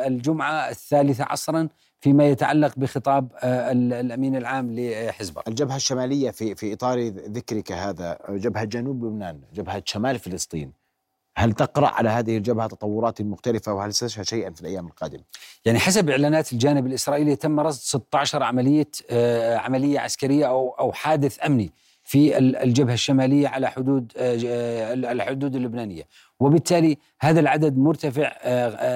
الجمعة 0.06 0.70
الثالثة 0.70 1.24
عصرا 1.24 1.68
فيما 2.00 2.26
يتعلق 2.26 2.72
بخطاب 2.76 3.32
الأمين 3.44 4.36
العام 4.36 4.72
لحزب 4.72 5.30
الله. 5.30 5.42
الجبهة 5.48 5.76
الشمالية 5.76 6.30
في 6.30 6.54
في 6.54 6.72
إطار 6.72 7.08
ذكرك 7.08 7.72
هذا 7.72 8.18
جبهة 8.28 8.64
جنوب 8.64 9.04
لبنان، 9.04 9.40
جبهة 9.54 9.82
شمال 9.84 10.18
فلسطين. 10.18 10.72
هل 11.36 11.52
تقرأ 11.52 11.86
على 11.86 12.08
هذه 12.08 12.36
الجبهة 12.36 12.66
تطورات 12.66 13.22
مختلفة 13.22 13.74
وهل 13.74 13.94
ستشهد 13.94 14.24
شيئا 14.24 14.50
في 14.50 14.60
الأيام 14.60 14.86
القادمة؟ 14.86 15.22
يعني 15.64 15.78
حسب 15.78 16.10
إعلانات 16.10 16.52
الجانب 16.52 16.86
الإسرائيلي 16.86 17.36
تم 17.36 17.60
رصد 17.60 17.80
16 17.80 18.42
عملية 18.42 18.90
عملية 19.56 20.00
عسكرية 20.00 20.46
أو 20.46 20.70
أو 20.70 20.92
حادث 20.92 21.46
أمني 21.46 21.72
في 22.08 22.38
الجبهة 22.38 22.94
الشمالية 22.94 23.48
على 23.48 23.70
حدود 23.70 24.12
الحدود 24.16 25.56
اللبنانية، 25.56 26.02
وبالتالي 26.40 26.98
هذا 27.20 27.40
العدد 27.40 27.78
مرتفع 27.78 28.32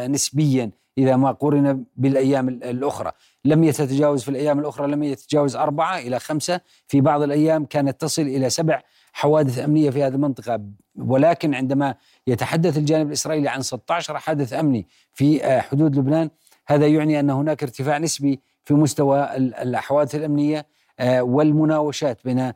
نسبيا 0.07 0.71
إذا 0.99 1.17
ما 1.17 1.33
قورن 1.33 1.85
بالأيام 1.97 2.49
الأخرى. 2.49 3.13
لم 3.45 3.65
يتجاوز 3.65 4.23
في 4.23 4.29
الأيام 4.29 4.59
الأخرى 4.59 4.87
لم 4.87 5.03
يتجاوز 5.03 5.57
أربعة 5.57 5.99
إلى 5.99 6.19
خمسة. 6.19 6.61
في 6.89 7.01
بعض 7.01 7.23
الأيام 7.23 7.65
كانت 7.65 8.01
تصل 8.01 8.23
إلى 8.23 8.51
سبع 8.51 8.83
حوادث 9.13 9.59
أمنية 9.59 9.91
في 9.91 10.03
هذه 10.03 10.15
المنطقة. 10.15 10.61
ولكن 10.97 11.55
عندما 11.55 11.95
يتحدث 12.27 12.79
الجانب 12.79 13.07
الإسرائيلي 13.07 13.49
عن 13.49 13.63
16 13.63 14.19
حادث 14.19 14.53
أمني 14.53 14.87
في 15.13 15.45
آه، 15.45 15.61
حدود 15.61 15.97
لبنان 15.97 16.31
هذا 16.67 16.87
يعني 16.87 17.21
أن 17.21 17.31
هناك 17.31 17.63
ارتفاع 17.63 17.99
نسبي 17.99 18.41
في 18.65 18.75
مستوى 18.75 19.37
الحوادث 19.37 20.15
الأمنية 20.15 20.67
آه، 21.01 21.23
والمناوشات 21.23 22.19
بين 22.25 22.39
آه، 22.39 22.55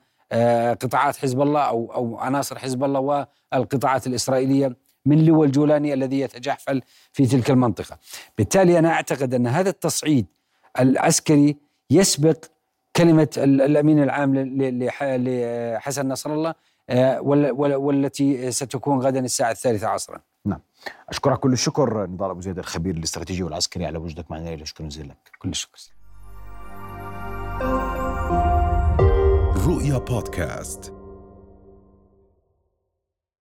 قطاعات 0.82 1.16
حزب 1.16 1.40
الله 1.40 1.60
أو 1.60 1.92
أو 1.94 2.18
عناصر 2.18 2.58
حزب 2.58 2.84
الله 2.84 3.26
والقطاعات 3.52 4.06
الإسرائيلية 4.06 4.76
من 5.06 5.24
لواء 5.24 5.46
الجولاني 5.46 5.94
الذي 5.94 6.20
يتجحفل 6.20 6.82
في 7.12 7.26
تلك 7.26 7.50
المنطقة. 7.50 7.98
بالتالي 8.38 8.78
أنا 8.78 8.92
أعتقد 8.92 9.34
أن 9.34 9.46
هذا 9.46 9.70
التصعيد 9.70 10.26
العسكري 10.80 11.56
يسبق 11.90 12.44
كلمة 12.96 13.28
الأمين 13.36 14.02
العام 14.02 14.34
لحسن 14.34 16.08
نصر 16.08 16.34
الله 16.34 16.54
آه، 16.90 17.20
والتي 17.20 18.50
ستكون 18.50 19.00
غدا 19.00 19.20
الساعة 19.20 19.50
الثالثة 19.50 19.88
عصرا. 19.88 20.20
نعم. 20.44 20.60
أشكرك 21.08 21.38
كل 21.38 21.52
الشكر 21.52 22.06
نضال 22.06 22.30
أبو 22.30 22.40
زيد 22.40 22.58
الخبير 22.58 22.94
الاستراتيجي 22.94 23.42
والعسكري 23.42 23.86
على 23.86 23.98
وجودك 23.98 24.30
معنا 24.30 24.48
ليلى 24.48 24.66
شكرا 24.66 24.86
جزيلا 24.86 25.08
لك. 25.08 25.30
كل 25.38 25.48
الشكر. 25.48 25.78
رؤيا 29.66 29.98
بودكاست. 29.98 30.95